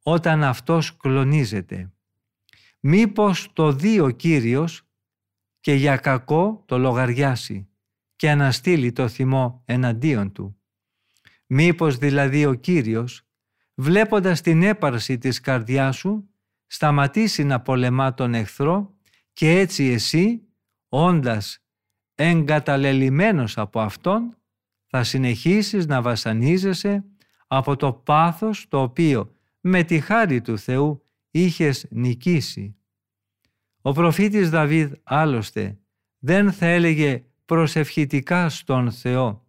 όταν 0.02 0.44
αυτός 0.44 0.96
κλονίζεται. 0.96 1.92
Μήπως 2.80 3.52
το 3.52 3.72
δει 3.72 4.00
ο 4.00 4.10
Κύριος 4.10 4.88
και 5.60 5.74
για 5.74 5.96
κακό 5.96 6.62
το 6.66 6.78
λογαριάσει 6.78 7.68
και 8.16 8.30
αναστείλει 8.30 8.92
το 8.92 9.08
θυμό 9.08 9.62
εναντίον 9.64 10.32
του. 10.32 10.60
Μήπως 11.46 11.96
δηλαδή 11.96 12.46
ο 12.46 12.54
Κύριος, 12.54 13.28
βλέποντας 13.74 14.40
την 14.40 14.62
έπαρση 14.62 15.18
της 15.18 15.40
καρδιάς 15.40 15.96
σου, 15.96 16.30
σταματήσει 16.66 17.44
να 17.44 17.60
πολεμά 17.60 18.14
τον 18.14 18.34
εχθρό 18.34 18.96
και 19.32 19.58
έτσι 19.58 19.84
εσύ, 19.84 20.42
όντας 20.88 21.64
εγκαταλελειμμένος 22.14 23.58
από 23.58 23.80
Αυτόν, 23.80 24.36
θα 24.94 25.04
συνεχίσεις 25.04 25.86
να 25.86 26.02
βασανίζεσαι 26.02 27.04
από 27.46 27.76
το 27.76 27.92
πάθος 27.92 28.68
το 28.68 28.82
οποίο 28.82 29.34
με 29.60 29.82
τη 29.82 30.00
χάρη 30.00 30.40
του 30.40 30.58
Θεού 30.58 31.02
είχες 31.30 31.86
νικήσει. 31.90 32.76
Ο 33.82 33.92
προφήτης 33.92 34.50
Δαβίδ 34.50 34.92
άλλωστε 35.02 35.78
δεν 36.18 36.52
θα 36.52 36.66
έλεγε 36.66 37.24
προσευχητικά 37.44 38.48
στον 38.48 38.90
Θεό 38.92 39.46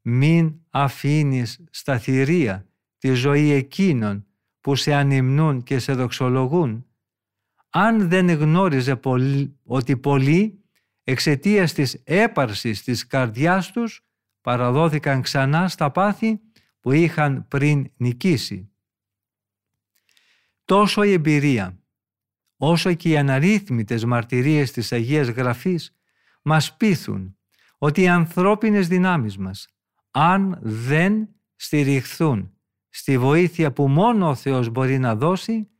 «Μην 0.00 0.54
αφήνεις 0.70 1.64
στα 1.70 1.98
θηρία 1.98 2.66
τη 2.98 3.14
ζωή 3.14 3.50
εκείνων 3.50 4.26
που 4.60 4.74
σε 4.74 4.94
ανυμνούν 4.94 5.62
και 5.62 5.78
σε 5.78 5.92
δοξολογούν». 5.92 6.86
Αν 7.70 8.08
δεν 8.08 8.30
γνώριζε 8.30 9.00
ότι 9.64 9.96
πολλοί 9.96 10.60
εξαιτίας 11.04 11.72
της 11.72 12.00
έπαρσης 12.04 12.82
της 12.82 13.06
καρδιάς 13.06 13.72
τους 13.72 14.06
παραδόθηκαν 14.42 15.22
ξανά 15.22 15.68
στα 15.68 15.90
πάθη 15.90 16.40
που 16.80 16.92
είχαν 16.92 17.48
πριν 17.48 17.90
νικήσει. 17.96 18.70
Τόσο 20.64 21.02
η 21.02 21.12
εμπειρία, 21.12 21.78
όσο 22.56 22.94
και 22.94 23.08
οι 23.08 23.16
αναρρύθμιτες 23.16 24.04
μαρτυρίες 24.04 24.70
της 24.72 24.92
Αγίας 24.92 25.28
Γραφής 25.28 25.96
μας 26.42 26.76
πείθουν 26.76 27.36
ότι 27.78 28.02
οι 28.02 28.08
ανθρώπινες 28.08 28.88
δυνάμεις 28.88 29.36
μας, 29.36 29.68
αν 30.10 30.58
δεν 30.62 31.28
στηριχθούν 31.56 32.52
στη 32.88 33.18
βοήθεια 33.18 33.72
που 33.72 33.88
μόνο 33.88 34.28
ο 34.28 34.34
Θεός 34.34 34.68
μπορεί 34.68 34.98
να 34.98 35.16
δώσει, 35.16 35.70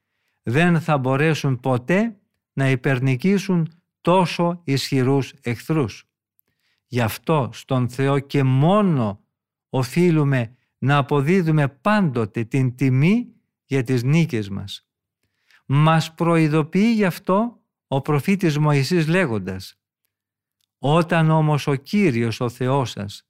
δεν 0.43 0.81
θα 0.81 0.99
μπορέσουν 0.99 1.61
ποτέ 1.61 2.17
να 2.53 2.71
υπερνικήσουν 2.71 3.83
τόσο 4.01 4.61
ισχυρούς 4.65 5.35
εχθρούς. 5.41 6.12
Γι' 6.93 7.01
αυτό 7.01 7.51
στον 7.53 7.89
Θεό 7.89 8.19
και 8.19 8.43
μόνο 8.43 9.25
οφείλουμε 9.69 10.57
να 10.79 10.97
αποδίδουμε 10.97 11.69
πάντοτε 11.69 12.45
την 12.45 12.77
τιμή 12.77 13.33
για 13.65 13.83
τις 13.83 14.03
νίκες 14.03 14.49
μας. 14.49 14.87
Μας 15.67 16.15
προειδοποιεί 16.15 16.93
γι' 16.95 17.05
αυτό 17.05 17.63
ο 17.87 18.01
προφήτης 18.01 18.59
Μωυσής 18.59 19.09
λέγοντας 19.09 19.81
«Όταν 20.79 21.31
όμως 21.31 21.67
ο 21.67 21.75
Κύριος 21.75 22.41
ο 22.41 22.49
Θεός 22.49 22.91
σας 22.91 23.27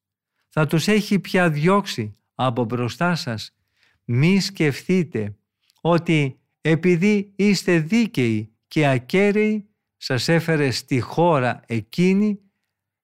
θα 0.49 0.67
τους 0.67 0.89
έχει 0.89 1.19
πια 1.19 1.51
διώξει 1.51 2.17
από 2.35 2.65
μπροστά 2.65 3.15
σας, 3.15 3.57
μη 4.05 4.41
σκεφτείτε 4.41 5.37
ότι 5.81 6.41
επειδή 6.61 7.33
είστε 7.37 7.79
δίκαιοι 7.79 8.53
και 8.69 8.87
ακέραιοι 8.87 9.69
σας 9.97 10.29
έφερε 10.29 10.71
στη 10.71 11.01
χώρα 11.01 11.63
εκείνη 11.67 12.42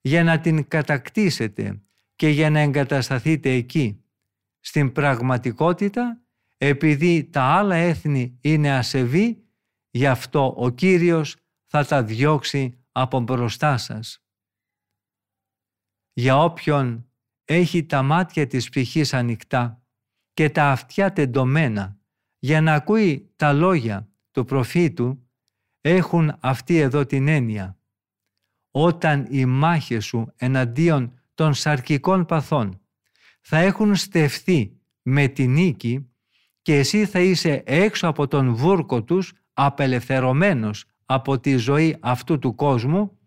για 0.08 0.24
να 0.24 0.40
την 0.40 0.68
κατακτήσετε 0.68 1.82
και 2.16 2.28
για 2.28 2.50
να 2.50 2.60
εγκατασταθείτε 2.60 3.50
εκεί. 3.50 4.04
Στην 4.60 4.92
πραγματικότητα, 4.92 6.22
επειδή 6.56 7.24
τα 7.24 7.42
άλλα 7.42 7.74
έθνη 7.74 8.38
είναι 8.40 8.76
ασεβή, 8.76 9.44
γι' 9.90 10.06
αυτό 10.06 10.54
ο 10.56 10.70
Κύριος 10.70 11.36
θα 11.66 11.84
τα 11.84 12.04
διώξει 12.04 12.78
από 12.92 13.20
μπροστά 13.20 13.76
σας. 13.76 14.22
Για 16.12 16.38
όποιον 16.38 17.10
έχει 17.44 17.86
τα 17.86 18.02
μάτια 18.02 18.46
της 18.46 18.68
ψυχής 18.68 19.14
ανοιχτά 19.14 19.82
και 20.32 20.50
τα 20.50 20.70
αυτιά 20.70 21.12
τεντωμένα 21.12 21.98
για 22.38 22.60
να 22.60 22.74
ακούει 22.74 23.32
τα 23.36 23.52
λόγια 23.52 24.08
του 24.30 24.44
προφήτου, 24.44 25.28
έχουν 25.80 26.36
αυτή 26.40 26.76
εδώ 26.76 27.06
την 27.06 27.28
έννοια. 27.28 27.77
Όταν 28.80 29.26
οι 29.30 29.44
μάχες 29.44 30.04
σου 30.04 30.32
εναντίον 30.36 31.12
των 31.34 31.54
σαρκικών 31.54 32.24
παθών 32.24 32.80
θα 33.40 33.58
έχουν 33.58 33.94
στεφθεί 33.94 34.72
με 35.02 35.28
τη 35.28 35.46
νίκη 35.46 36.08
και 36.62 36.74
εσύ 36.76 37.06
θα 37.06 37.20
είσαι 37.20 37.62
έξω 37.66 38.08
από 38.08 38.28
τον 38.28 38.54
βούρκο 38.54 39.02
τους 39.02 39.32
απελευθερωμένος 39.52 40.84
από 41.04 41.38
τη 41.40 41.56
ζωή 41.56 41.96
αυτού 42.00 42.38
του 42.38 42.54
κόσμου, 42.54 43.18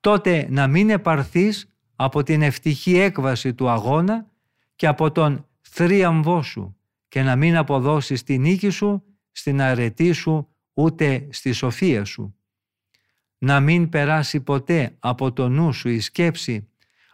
τότε 0.00 0.46
να 0.50 0.66
μην 0.66 0.90
επαρθείς 0.90 1.74
από 1.96 2.22
την 2.22 2.42
ευτυχή 2.42 2.98
έκβαση 2.98 3.54
του 3.54 3.68
αγώνα 3.68 4.30
και 4.76 4.86
από 4.86 5.10
τον 5.10 5.46
θρίαμβό 5.60 6.42
σου 6.42 6.76
και 7.08 7.22
να 7.22 7.36
μην 7.36 7.56
αποδώσεις 7.56 8.22
τη 8.22 8.38
νίκη 8.38 8.68
σου 8.68 9.04
στην 9.32 9.60
αρετή 9.60 10.12
σου 10.12 10.48
ούτε 10.72 11.28
στη 11.30 11.52
σοφία 11.52 12.04
σου. 12.04 12.34
Να 13.44 13.60
μην 13.60 13.88
περάσει 13.88 14.40
ποτέ 14.40 14.96
από 14.98 15.32
το 15.32 15.48
νου 15.48 15.72
σου 15.72 15.88
η 15.88 16.00
σκέψη 16.00 16.68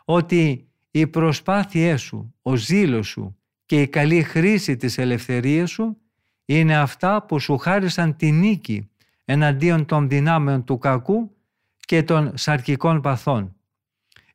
ότι 0.05 0.69
οι 0.91 1.07
προσπάθειές 1.07 2.01
σου, 2.01 2.35
ο 2.43 2.55
ζήλος 2.57 3.07
σου 3.07 3.37
και 3.67 3.81
η 3.81 3.89
καλή 3.89 4.23
χρήση 4.23 4.77
της 4.77 4.99
ελευθερίας 4.99 5.71
σου 5.71 5.97
είναι 6.45 6.77
αυτά 6.77 7.23
που 7.23 7.39
σου 7.39 7.59
χάρισαν 7.59 8.17
τη 8.17 8.31
νίκη 8.31 8.91
εναντίον 9.25 9.87
των 9.87 10.09
δυνάμεων 10.09 10.65
του 10.65 10.79
κακού 10.79 11.37
και 11.77 12.03
των 12.03 12.33
σαρκικών 12.37 13.01
παθών. 13.01 13.57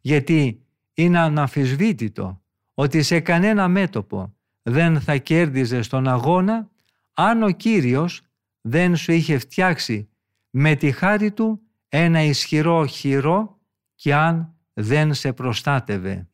Γιατί 0.01 0.61
είναι 0.93 1.19
αναμφισβήτητο 1.19 2.41
ότι 2.73 3.01
σε 3.01 3.19
κανένα 3.19 3.67
μέτωπο 3.67 4.35
δεν 4.61 5.01
θα 5.01 5.17
κέρδιζε 5.17 5.81
στον 5.81 6.07
αγώνα 6.07 6.69
αν 7.13 7.43
ο 7.43 7.49
Κύριος 7.49 8.21
δεν 8.61 8.95
σου 8.95 9.11
είχε 9.11 9.37
φτιάξει 9.37 10.09
με 10.49 10.75
τη 10.75 10.91
χάρη 10.91 11.31
του 11.31 11.59
ένα 11.89 12.21
ισχυρό 12.21 12.85
χειρό 12.85 13.59
και 13.95 14.13
αν 14.13 14.55
δεν 14.73 15.13
σε 15.13 15.33
προστάτευε. 15.33 16.29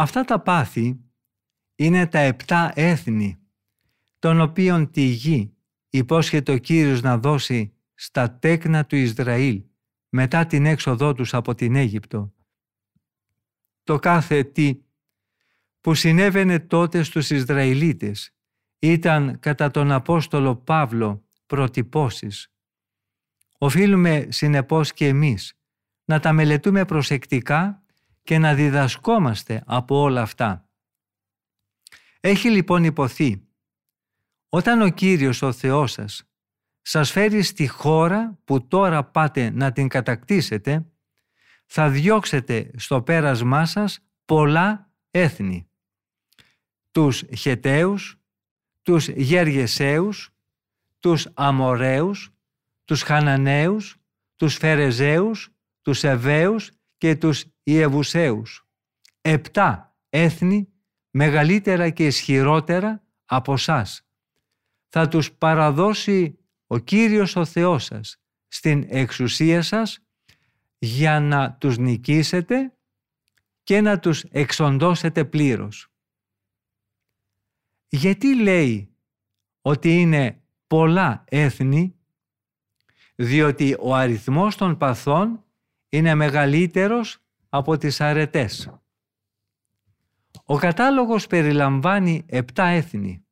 Αυτά 0.00 0.24
τα 0.24 0.40
πάθη 0.40 1.00
είναι 1.74 2.06
τα 2.06 2.18
επτά 2.18 2.72
έθνη, 2.74 3.38
των 4.18 4.40
οποίων 4.40 4.90
τη 4.90 5.02
γη 5.02 5.56
υπόσχεται 5.88 6.52
ο 6.52 6.58
Κύριος 6.58 7.02
να 7.02 7.18
δώσει 7.18 7.72
στα 7.94 8.38
τέκνα 8.38 8.86
του 8.86 8.96
Ισραήλ 8.96 9.64
μετά 10.08 10.46
την 10.46 10.66
έξοδό 10.66 11.12
τους 11.12 11.34
από 11.34 11.54
την 11.54 11.76
Αίγυπτο. 11.76 12.34
Το 13.84 13.98
κάθε 13.98 14.44
τι 14.44 14.82
που 15.80 15.94
συνέβαινε 15.94 16.58
τότε 16.58 17.02
στους 17.02 17.30
Ισραηλίτες 17.30 18.34
ήταν 18.78 19.38
κατά 19.38 19.70
τον 19.70 19.92
Απόστολο 19.92 20.56
Παύλο 20.56 21.24
προτυπώσεις. 21.46 22.52
Οφείλουμε 23.58 24.26
συνεπώς 24.30 24.92
και 24.92 25.06
εμείς 25.06 25.58
να 26.04 26.20
τα 26.20 26.32
μελετούμε 26.32 26.84
προσεκτικά 26.84 27.82
και 28.28 28.38
να 28.38 28.54
διδασκόμαστε 28.54 29.62
από 29.66 30.00
όλα 30.00 30.22
αυτά. 30.22 30.68
Έχει 32.20 32.50
λοιπόν 32.50 32.84
υποθεί 32.84 33.48
Όταν 34.48 34.82
ο 34.82 34.88
Κύριος 34.88 35.42
ο 35.42 35.52
Θεός 35.52 35.92
σας 35.92 36.22
σας 36.82 37.10
φέρει 37.10 37.42
στη 37.42 37.66
χώρα 37.66 38.38
που 38.44 38.66
τώρα 38.66 39.04
πάτε 39.04 39.50
να 39.50 39.72
την 39.72 39.88
κατακτήσετε, 39.88 40.86
θα 41.66 41.90
διώξετε 41.90 42.70
στο 42.76 43.02
πέρασμά 43.02 43.66
σας 43.66 43.98
πολλά 44.24 44.92
έθνη. 45.10 45.70
Τους 46.90 47.24
Χεταίους, 47.36 48.20
τους 48.82 49.08
Γεργεσαίους, 49.08 50.30
τους 50.98 51.28
Αμοραίους, 51.34 52.30
τους 52.84 53.02
Χαναναίους, 53.02 53.96
τους 54.36 54.56
Φερεζαίους, 54.56 55.50
τους 55.82 56.04
Εβαίους 56.04 56.77
και 56.98 57.16
τους 57.16 57.44
Ιεβουσαίους. 57.62 58.68
Επτά 59.20 59.96
έθνη 60.08 60.68
μεγαλύτερα 61.10 61.90
και 61.90 62.06
ισχυρότερα 62.06 63.02
από 63.24 63.56
σας. 63.56 64.02
Θα 64.88 65.08
τους 65.08 65.32
παραδώσει 65.32 66.38
ο 66.66 66.78
Κύριος 66.78 67.36
ο 67.36 67.44
Θεός 67.44 67.84
σας 67.84 68.20
στην 68.48 68.86
εξουσία 68.88 69.62
σας 69.62 69.98
για 70.78 71.20
να 71.20 71.52
τους 71.52 71.78
νικήσετε 71.78 72.76
και 73.62 73.80
να 73.80 73.98
τους 73.98 74.22
εξοντώσετε 74.22 75.24
πλήρως. 75.24 75.92
Γιατί 77.88 78.42
λέει 78.42 78.96
ότι 79.60 80.00
είναι 80.00 80.42
πολλά 80.66 81.24
έθνη, 81.28 81.96
διότι 83.14 83.76
ο 83.80 83.94
αριθμός 83.94 84.56
των 84.56 84.76
παθών 84.76 85.44
είναι 85.88 86.14
μεγαλύτερος 86.14 87.18
από 87.48 87.76
τις 87.76 88.00
αρετές. 88.00 88.70
Ο 90.44 90.56
κατάλογος 90.56 91.26
περιλαμβάνει 91.26 92.24
επτά 92.26 92.64
έθνη, 92.64 93.26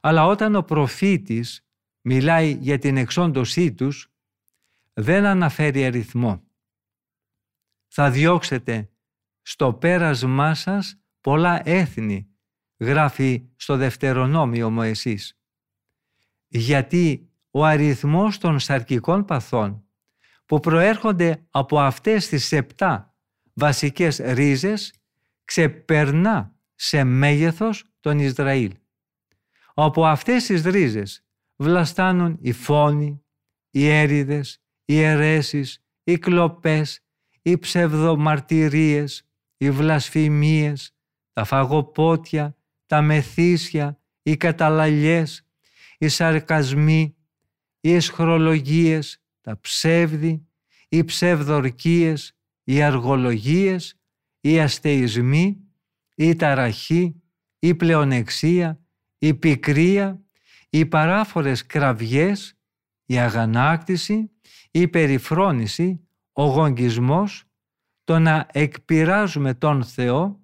αλλά 0.00 0.26
όταν 0.26 0.54
ο 0.54 0.62
προφήτης 0.62 1.66
μιλάει 2.00 2.52
για 2.52 2.78
την 2.78 2.96
εξόντωσή 2.96 3.72
τους, 3.72 4.10
δεν 4.92 5.24
αναφέρει 5.24 5.84
αριθμό. 5.84 6.42
Θα 7.88 8.10
διώξετε 8.10 8.90
στο 9.42 9.74
πέρασμά 9.74 10.54
σας 10.54 11.00
πολλά 11.20 11.68
έθνη, 11.68 12.28
γράφει 12.78 13.48
στο 13.56 13.76
Δευτερονόμιο 13.76 14.70
Μωεσής. 14.70 15.38
Γιατί 16.48 17.30
ο 17.50 17.64
αριθμός 17.64 18.38
των 18.38 18.58
σαρκικών 18.58 19.24
παθών 19.24 19.85
που 20.46 20.60
προέρχονται 20.60 21.46
από 21.50 21.80
αυτές 21.80 22.28
τις 22.28 22.52
επτά 22.52 23.14
βασικές 23.52 24.16
ρίζες 24.16 24.94
ξεπερνά 25.44 26.54
σε 26.74 27.04
μέγεθος 27.04 27.84
τον 28.00 28.18
Ισραήλ. 28.18 28.72
Από 29.74 30.06
αυτές 30.06 30.44
τις 30.44 30.62
ρίζες 30.62 31.24
βλαστάνουν 31.56 32.38
οι 32.40 32.52
φόνοι, 32.52 33.24
οι 33.70 33.88
έριδες, 33.88 34.62
οι 34.84 35.02
αιρέσεις, 35.02 35.84
οι 36.04 36.18
κλοπές, 36.18 37.00
οι 37.42 37.58
ψευδομαρτυρίες, 37.58 39.28
οι 39.56 39.70
βλασφημίες, 39.70 40.96
τα 41.32 41.44
φαγοπότια, 41.44 42.56
τα 42.86 43.02
μεθύσια, 43.02 44.00
οι 44.22 44.36
καταλαλιές, 44.36 45.46
οι 45.98 46.08
σαρκασμοί, 46.08 47.16
οι 47.80 47.94
εσχρολογίες, 47.94 49.25
τα 49.46 49.60
ψεύδι, 49.60 50.46
οι 50.88 51.04
ψευδορκίες, 51.04 52.36
οι 52.64 52.82
αργολογίες, 52.82 54.00
οι 54.40 54.60
αστεισμοί, 54.60 55.60
η 56.14 56.36
ταραχή, 56.36 57.22
η 57.58 57.74
πλεονεξία, 57.74 58.80
η 59.18 59.34
πικρία, 59.34 60.22
οι 60.70 60.86
παράφορες 60.86 61.66
κραυγές, 61.66 62.58
η 63.06 63.18
αγανάκτηση, 63.18 64.30
η 64.70 64.88
περιφρόνηση, 64.88 66.08
ο 66.32 66.44
γονγκισμός, 66.44 67.44
το 68.04 68.18
να 68.18 68.46
εκπειράζουμε 68.52 69.54
τον 69.54 69.84
Θεό, 69.84 70.40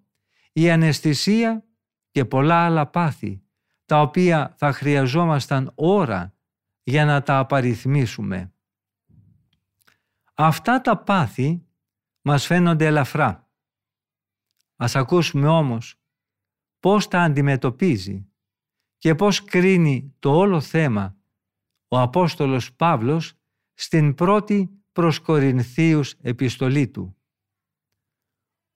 η 0.53 0.70
αναισθησία 0.70 1.64
και 2.11 2.24
πολλά 2.24 2.64
άλλα 2.64 2.86
πάθη, 2.86 3.42
τα 3.84 4.00
οποία 4.00 4.55
θα 4.57 4.72
χρειαζόμασταν 4.72 5.72
ώρα 5.74 6.34
για 6.82 7.05
να 7.05 7.22
τα 7.22 7.38
απαριθμίσουμε. 7.38 8.51
Αυτά 10.35 10.80
τα 10.80 11.03
πάθη 11.03 11.66
μας 12.22 12.47
φαίνονται 12.47 12.87
ελαφρά. 12.87 13.51
Ας 14.76 14.97
ακούσουμε 14.97 15.49
όμως 15.49 16.01
πώς 16.80 17.09
τα 17.09 17.20
αντιμετωπίζει 17.20 18.26
και 18.97 19.14
πώς 19.14 19.45
κρίνει 19.45 20.14
το 20.18 20.37
όλο 20.37 20.61
θέμα 20.61 21.16
ο 21.89 21.99
Απόστολος 21.99 22.74
Παύλος 22.74 23.35
στην 23.74 24.14
πρώτη 24.14 24.85
προς 24.93 25.20
Κορινθίους 25.20 26.14
επιστολή 26.20 26.89
του. 26.89 27.16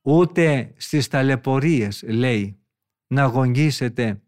Ούτε 0.02 0.74
στις 0.76 1.08
ταλαιπωρίες, 1.08 2.02
λέει, 2.02 2.60
να 3.06 3.24
γογγίσετε 3.24 4.22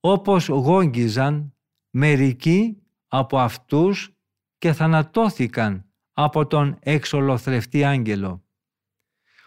όπως 0.00 0.48
γόγγιζαν 0.48 1.54
μερικοί 1.90 2.82
από 3.08 3.38
αυτούς 3.38 4.16
και 4.58 4.72
θανατώθηκαν 4.72 5.93
από 6.14 6.46
τον 6.46 6.76
εξολοθρευτή 6.80 7.84
άγγελο. 7.84 8.44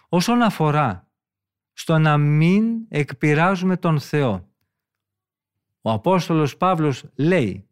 Όσον 0.09 0.41
αφορά 0.41 1.11
στο 1.74 1.97
να 1.97 2.18
μην 2.18 2.86
εκπειράζουμε 2.89 3.78
τον 3.78 3.99
Θεό, 3.99 4.51
ο 5.82 5.91
Απόστολος 5.91 6.57
Παύλος 6.57 7.03
λέει 7.15 7.70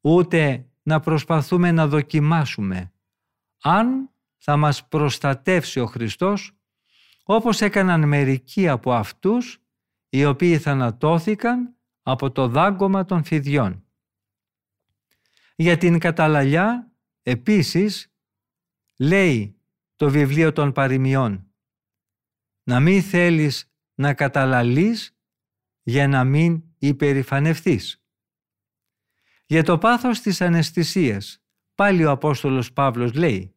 ούτε 0.00 0.66
να 0.82 1.00
προσπαθούμε 1.00 1.72
να 1.72 1.86
δοκιμάσουμε 1.86 2.92
αν 3.62 4.10
θα 4.38 4.56
μας 4.56 4.88
προστατεύσει 4.88 5.80
ο 5.80 5.86
Χριστός 5.86 6.56
όπως 7.22 7.60
έκαναν 7.60 8.08
μερικοί 8.08 8.68
από 8.68 8.92
αυτούς 8.92 9.62
οι 10.08 10.24
οποίοι 10.24 10.58
θανατώθηκαν 10.58 11.76
από 12.02 12.30
το 12.30 12.48
δάγκωμα 12.48 13.04
των 13.04 13.24
φιδιών. 13.24 13.84
Για 15.56 15.76
την 15.78 15.98
καταλαλιά 15.98 16.91
επίσης 17.22 18.12
λέει 18.96 19.60
το 19.96 20.10
βιβλίο 20.10 20.52
των 20.52 20.72
παροιμιών 20.72 21.52
να 22.64 22.80
μην 22.80 23.02
θέλεις 23.02 23.72
να 23.94 24.14
καταλαλείς 24.14 25.16
για 25.82 26.08
να 26.08 26.24
μην 26.24 26.62
υπερηφανευτείς. 26.78 28.04
Για 29.46 29.62
το 29.62 29.78
πάθος 29.78 30.20
της 30.20 30.40
αναισθησίας, 30.40 31.42
πάλι 31.74 32.04
ο 32.04 32.10
Απόστολος 32.10 32.72
Παύλος 32.72 33.12
λέει 33.12 33.56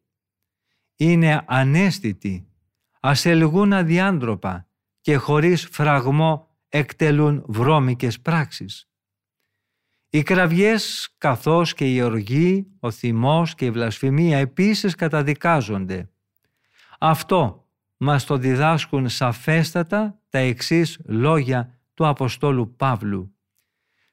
«Είναι 0.96 1.44
ανέστητοι, 1.46 2.48
ασελγούν 3.00 3.72
αδιάντροπα 3.72 4.68
και 5.00 5.16
χωρίς 5.16 5.68
φραγμό 5.68 6.56
εκτελούν 6.68 7.44
βρώμικες 7.48 8.20
πράξεις. 8.20 8.90
Οι 10.10 10.22
κραυγές 10.22 11.14
καθώς 11.18 11.74
και 11.74 11.94
η 11.94 12.02
οργή, 12.02 12.66
ο 12.80 12.90
θυμός 12.90 13.54
και 13.54 13.64
η 13.64 13.70
βλασφημία 13.70 14.38
επίσης 14.38 14.94
καταδικάζονται. 14.94 16.10
Αυτό 16.98 17.68
μας 17.96 18.24
το 18.24 18.36
διδάσκουν 18.36 19.08
σαφέστατα 19.08 20.20
τα 20.28 20.38
εξής 20.38 21.00
λόγια 21.04 21.78
του 21.94 22.06
Αποστόλου 22.06 22.76
Παύλου. 22.76 23.34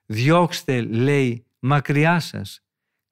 Διώξτε, 0.05 0.81
λέει, 0.81 1.45
μακριά 1.59 2.19
σας 2.19 2.63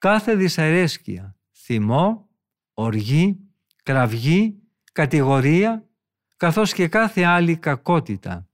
κάθε 0.02 0.36
δυσαρέσκεια, 0.36 1.36
θυμό, 1.52 2.30
οργή, 2.74 3.40
κραυγή, 3.84 4.58
κατηγορία, 4.92 5.90
καθώς 6.38 6.74
και 6.74 6.88
κάθε 6.88 7.24
άλλη 7.24 7.58
κακότητα. 7.58 8.48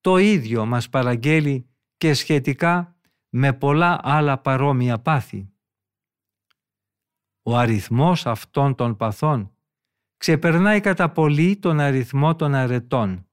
Το 0.00 0.16
ίδιο 0.16 0.66
μας 0.66 0.88
παραγγέλει 0.88 1.68
και 1.96 2.14
σχετικά 2.14 2.97
με 3.28 3.52
πολλά 3.52 4.00
άλλα 4.02 4.38
παρόμοια 4.38 4.98
πάθη. 4.98 5.52
Ο 7.42 7.56
αριθμός 7.56 8.26
αυτών 8.26 8.74
των 8.74 8.96
παθών 8.96 9.52
ξεπερνάει 10.16 10.80
κατά 10.80 11.10
πολύ 11.10 11.56
τον 11.56 11.80
αριθμό 11.80 12.36
των 12.36 12.54
αρετών. 12.54 13.28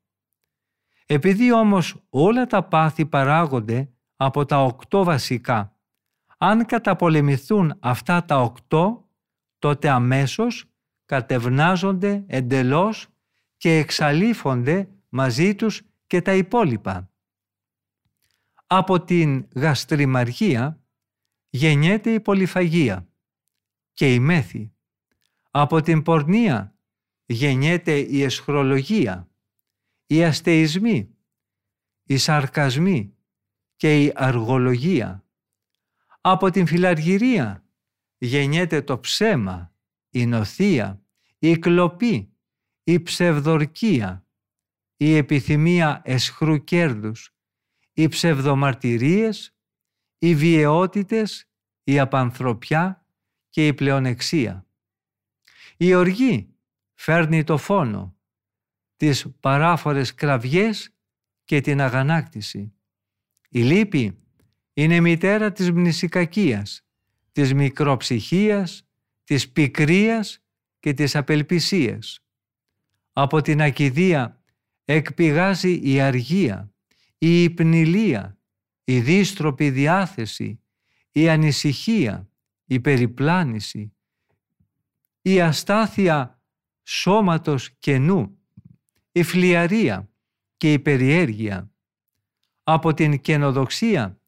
Επειδή 1.05 1.51
όμως 1.51 2.05
όλα 2.09 2.45
τα 2.45 2.63
πάθη 2.63 3.05
παράγονται 3.05 3.89
από 4.15 4.45
τα 4.45 4.63
οκτώ 4.63 5.03
βασικά, 5.03 5.77
αν 6.37 6.65
καταπολεμηθούν 6.65 7.77
αυτά 7.79 8.25
τα 8.25 8.41
οκτώ, 8.41 9.09
τότε 9.59 9.89
αμέσως 9.89 10.65
κατευνάζονται 11.05 12.23
εντελώς 12.27 13.07
και 13.57 13.77
εξαλείφονται 13.77 14.89
μαζί 15.09 15.55
τους 15.55 15.81
και 16.07 16.21
τα 16.21 16.33
υπόλοιπα. 16.33 17.09
Από 18.77 19.03
την 19.03 19.47
γαστριμαργία 19.55 20.83
γεννιέται 21.49 22.11
η 22.11 22.19
πολυφαγία 22.19 23.09
και 23.93 24.13
η 24.13 24.19
μέθη. 24.19 24.73
Από 25.51 25.81
την 25.81 26.01
πορνεία 26.01 26.77
γεννιέται 27.25 27.97
η 27.97 28.23
εσχρολογία 28.23 29.29
οι 30.05 30.23
αστεισμοί, 30.23 31.15
οι 32.03 32.17
σαρκασμοί 32.17 33.15
και 33.75 34.03
η 34.03 34.11
αργολογία. 34.15 35.25
Από 36.21 36.49
την 36.49 36.67
φιλαργυρία 36.67 37.65
γεννιέται 38.17 38.81
το 38.81 38.99
ψέμα, 38.99 39.73
η 40.09 40.25
νοθεία, 40.25 41.05
η 41.39 41.59
κλοπή, 41.59 42.33
η 42.83 43.01
ψευδορκία, 43.01 44.27
η 44.97 45.15
επιθυμία 45.15 46.01
εσχρού 46.03 46.63
κέρδους, 46.63 47.34
οι 47.97 48.07
ψευδομαρτυρίες, 48.07 49.55
οι 50.17 50.35
βιαιότητες, 50.35 51.49
η 51.83 51.99
απανθρωπιά 51.99 53.07
και 53.49 53.67
η 53.67 53.73
πλεονεξία. 53.73 54.67
Η 55.77 55.93
οργή 55.93 56.55
φέρνει 56.93 57.43
το 57.43 57.57
φόνο, 57.57 58.17
τις 58.95 59.27
παράφορες 59.39 60.13
κραυγές 60.13 60.95
και 61.43 61.61
την 61.61 61.81
αγανάκτηση. 61.81 62.73
Η 63.49 63.61
λύπη 63.61 64.23
είναι 64.73 64.99
μητέρα 64.99 65.51
της 65.51 65.71
μνησικακίας, 65.71 66.81
της 67.31 67.53
μικροψυχίας, 67.53 68.87
της 69.23 69.51
πικρίας 69.51 70.43
και 70.79 70.93
της 70.93 71.15
απελπισίας. 71.15 72.19
Από 73.11 73.41
την 73.41 73.61
ακιδεία 73.61 74.43
εκπηγάζει 74.85 75.79
η 75.83 76.01
αργία, 76.01 76.74
η 77.27 77.43
υπνηλία, 77.43 78.39
η 78.83 78.99
δίστροπη 78.99 79.69
διάθεση, 79.69 80.59
η 81.11 81.29
ανησυχία, 81.29 82.29
η 82.65 82.79
περιπλάνηση, 82.79 83.95
η 85.21 85.41
αστάθεια 85.41 86.41
σώματος 86.83 87.71
και 87.79 87.97
νου, 87.97 88.37
η 89.11 89.23
φλιαρία 89.23 90.09
και 90.57 90.73
η 90.73 90.79
περιέργεια. 90.79 91.71
Από 92.63 92.93
την 92.93 93.21
καινοδοξία 93.21 94.21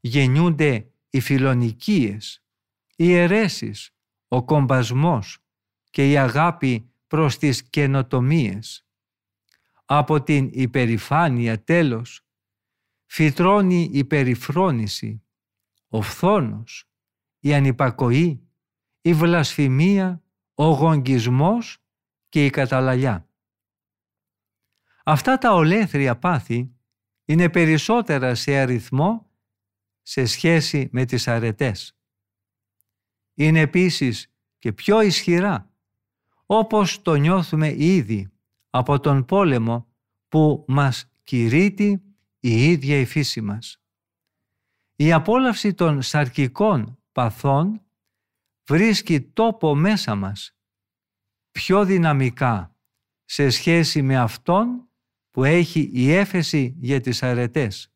γεννιούνται 0.00 0.92
οι 1.10 1.20
φιλονικίες, 1.20 2.44
οι 2.96 3.14
αιρέσεις, 3.14 3.90
ο 4.28 4.44
κομπασμός 4.44 5.38
και 5.90 6.10
η 6.10 6.16
αγάπη 6.16 6.90
προς 7.06 7.38
τις 7.38 7.68
καινοτομίες. 7.68 8.86
Από 9.84 10.22
την 10.22 10.48
υπερηφάνεια 10.52 11.64
τέλος 11.64 12.23
φυτρώνει 13.06 13.90
η 13.92 14.04
περιφρόνηση, 14.04 15.22
ο 15.88 16.02
φθόνος, 16.02 16.90
η 17.38 17.54
ανυπακοή, 17.54 18.48
η 19.00 19.14
βλασφημία, 19.14 20.22
ο 20.54 20.64
γογγισμός 20.64 21.78
και 22.28 22.44
η 22.44 22.50
καταλαλιά. 22.50 23.28
Αυτά 25.04 25.38
τα 25.38 25.54
ολέθρια 25.54 26.18
πάθη 26.18 26.74
είναι 27.24 27.50
περισσότερα 27.50 28.34
σε 28.34 28.56
αριθμό 28.56 29.30
σε 30.02 30.24
σχέση 30.24 30.88
με 30.92 31.04
τις 31.04 31.28
αρετές. 31.28 31.98
Είναι 33.34 33.60
επίσης 33.60 34.32
και 34.58 34.72
πιο 34.72 35.00
ισχυρά, 35.00 35.72
όπως 36.46 37.02
το 37.02 37.14
νιώθουμε 37.14 37.74
ήδη 37.76 38.32
από 38.70 39.00
τον 39.00 39.24
πόλεμο 39.24 39.88
που 40.28 40.64
μας 40.68 41.10
κηρύττει 41.24 42.02
η 42.44 42.70
ίδια 42.70 42.98
η 42.98 43.04
φύση 43.04 43.40
μας. 43.40 43.82
Η 44.96 45.12
απόλαυση 45.12 45.74
των 45.74 46.02
σαρκικών 46.02 46.98
παθών 47.12 47.80
βρίσκει 48.66 49.20
τόπο 49.20 49.74
μέσα 49.74 50.14
μας 50.14 50.56
πιο 51.50 51.84
δυναμικά 51.84 52.76
σε 53.24 53.50
σχέση 53.50 54.02
με 54.02 54.16
αυτόν 54.16 54.88
που 55.30 55.44
έχει 55.44 55.90
η 55.92 56.12
έφεση 56.12 56.74
για 56.78 57.00
τις 57.00 57.22
αρετές. 57.22 57.92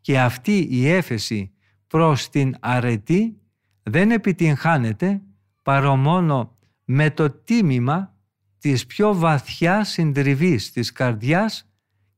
Και 0.00 0.20
αυτή 0.20 0.58
η 0.70 0.88
έφεση 0.88 1.54
προς 1.86 2.28
την 2.28 2.56
αρετή 2.60 3.40
δεν 3.82 4.10
επιτυγχάνεται 4.10 5.22
παρό 5.62 5.96
μόνο 5.96 6.58
με 6.84 7.10
το 7.10 7.30
τίμημα 7.30 8.16
της 8.58 8.86
πιο 8.86 9.14
βαθιάς 9.14 9.88
συντριβής 9.88 10.72
της 10.72 10.92
καρδιάς 10.92 11.67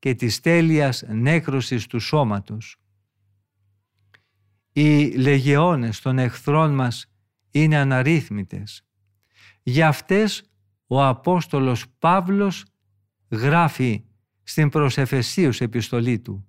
και 0.00 0.14
της 0.14 0.40
τέλειας 0.40 1.04
νέκρωσης 1.08 1.86
του 1.86 2.00
σώματος. 2.00 2.76
Οι 4.72 5.10
λεγεώνες 5.10 6.00
των 6.00 6.18
εχθρών 6.18 6.74
μας 6.74 7.12
είναι 7.50 7.76
αναρρύθμιτες. 7.76 8.86
Για 9.62 9.88
αυτές 9.88 10.42
ο 10.86 11.04
Απόστολος 11.04 11.84
Παύλος 11.98 12.64
γράφει 13.30 14.04
στην 14.42 14.68
προσεφεσίους 14.68 15.60
επιστολή 15.60 16.18
του 16.18 16.44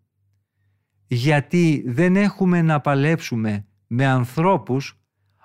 γιατί 1.08 1.84
δεν 1.86 2.16
έχουμε 2.16 2.62
να 2.62 2.82
παλέψουμε 2.82 3.66
με 3.88 4.06
ανθρώπους 4.06 5.00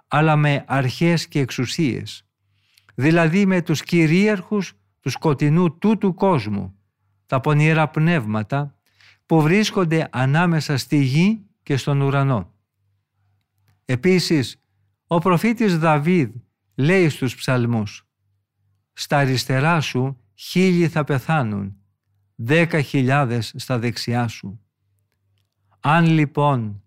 αλλά 0.08 0.36
με 0.36 0.64
αρχές 0.66 1.28
και 1.28 1.40
εξουσίες 1.40 2.26
δηλαδή 2.94 3.46
με 3.46 3.62
τους 3.62 3.82
κυρίαρχους 3.82 4.72
τους 5.00 5.12
σκοτεινού 5.12 5.78
τούτου 5.78 6.14
κόσμου 6.14 6.78
τα 7.26 7.40
πονηρά 7.40 7.88
πνεύματα 7.88 8.74
που 9.26 9.42
βρίσκονται 9.42 10.08
ανάμεσα 10.12 10.76
στη 10.76 10.96
γη 10.96 11.46
και 11.62 11.76
στον 11.76 12.00
ουρανό. 12.00 12.54
Επίσης, 13.84 14.60
ο 15.06 15.18
προφήτης 15.18 15.78
Δαβίδ 15.78 16.34
λέει 16.74 17.08
στους 17.08 17.34
ψαλμούς 17.34 18.06
«Στα 18.92 19.18
αριστερά 19.18 19.80
σου 19.80 20.20
χίλιοι 20.34 20.88
θα 20.88 21.04
πεθάνουν, 21.04 21.76
δέκα 22.34 22.80
χιλιάδες 22.80 23.52
στα 23.56 23.78
δεξιά 23.78 24.28
σου». 24.28 24.60
Αν 25.80 26.04
λοιπόν 26.04 26.82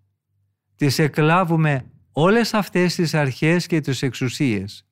τις 0.75 0.99
εκλάβουμε 0.99 1.91
όλες 2.11 2.53
αυτές 2.53 2.95
τις 2.95 3.13
αρχές 3.13 3.67
και 3.67 3.81
τις 3.81 4.01
εξουσίες 4.01 4.87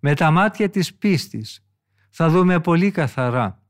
με 0.00 0.14
τα 0.14 0.30
μάτια 0.30 0.70
της 0.70 0.94
πίστης, 0.94 1.64
θα 2.10 2.28
δούμε 2.28 2.60
πολύ 2.60 2.90
καθαρά 2.90 3.63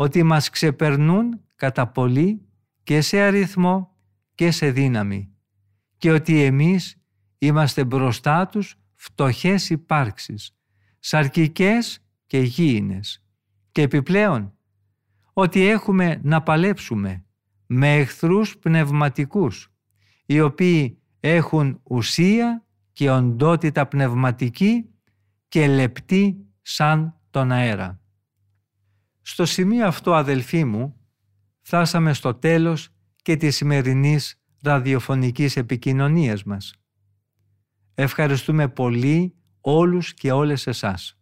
ότι 0.00 0.22
μας 0.22 0.50
ξεπερνούν 0.50 1.40
κατά 1.56 1.86
πολύ 1.86 2.48
και 2.82 3.00
σε 3.00 3.20
αριθμό 3.20 3.96
και 4.34 4.50
σε 4.50 4.70
δύναμη 4.70 5.32
και 5.96 6.10
ότι 6.10 6.42
εμείς 6.42 7.02
είμαστε 7.38 7.84
μπροστά 7.84 8.46
τους 8.46 8.76
φτωχές 8.94 9.70
υπάρξεις, 9.70 10.56
σαρκικές 10.98 12.04
και 12.26 12.38
γήινες 12.38 13.24
και 13.72 13.82
επιπλέον 13.82 14.52
ότι 15.32 15.66
έχουμε 15.66 16.20
να 16.22 16.42
παλέψουμε 16.42 17.24
με 17.66 17.96
εχθρούς 17.96 18.58
πνευματικούς 18.58 19.72
οι 20.26 20.40
οποίοι 20.40 20.98
έχουν 21.20 21.80
ουσία 21.82 22.66
και 22.92 23.10
οντότητα 23.10 23.86
πνευματική 23.86 24.84
και 25.48 25.66
λεπτή 25.66 26.46
σαν 26.62 27.20
τον 27.30 27.52
αέρα. 27.52 27.97
Στο 29.30 29.44
σημείο 29.44 29.86
αυτό 29.86 30.14
αδελφοί 30.14 30.64
μου 30.64 30.96
φτάσαμε 31.60 32.12
στο 32.12 32.34
τέλος 32.34 32.88
και 33.22 33.36
της 33.36 33.56
σημερινής 33.56 34.40
ραδιοφωνικής 34.62 35.56
επικοινωνίας 35.56 36.44
μας. 36.44 36.74
Ευχαριστούμε 37.94 38.68
πολύ 38.68 39.34
όλους 39.60 40.14
και 40.14 40.32
όλες 40.32 40.66
εσάς 40.66 41.18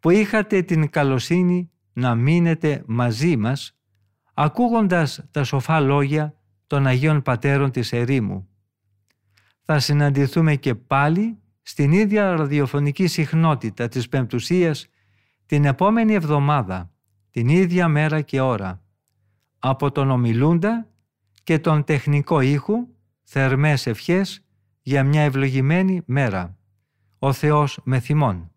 που 0.00 0.10
είχατε 0.10 0.62
την 0.62 0.90
καλοσύνη 0.90 1.70
να 1.92 2.14
μείνετε 2.14 2.82
μαζί 2.86 3.36
μας 3.36 3.76
ακούγοντας 4.34 5.24
τα 5.30 5.44
σοφά 5.44 5.80
λόγια 5.80 6.34
των 6.66 6.86
Αγίων 6.86 7.22
Πατέρων 7.22 7.70
της 7.70 7.92
Ερήμου. 7.92 8.48
Θα 9.64 9.78
συναντηθούμε 9.78 10.56
και 10.56 10.74
πάλι 10.74 11.38
στην 11.62 11.92
ίδια 11.92 12.36
ραδιοφωνική 12.36 13.06
συχνότητα 13.06 13.88
της 13.88 14.08
Πεμπτουσίας 14.08 14.88
την 15.46 15.64
επόμενη 15.64 16.14
εβδομάδα, 16.14 16.92
την 17.30 17.48
ίδια 17.48 17.88
μέρα 17.88 18.20
και 18.20 18.40
ώρα. 18.40 18.82
Από 19.58 19.90
τον 19.90 20.10
ομιλούντα 20.10 20.88
και 21.42 21.58
τον 21.58 21.84
τεχνικό 21.84 22.40
ήχου, 22.40 22.74
θερμές 23.22 23.86
ευχές 23.86 24.44
για 24.82 25.04
μια 25.04 25.22
ευλογημένη 25.22 26.02
μέρα. 26.06 26.56
Ο 27.18 27.32
Θεός 27.32 27.80
με 27.84 28.00
θυμών. 28.00 28.52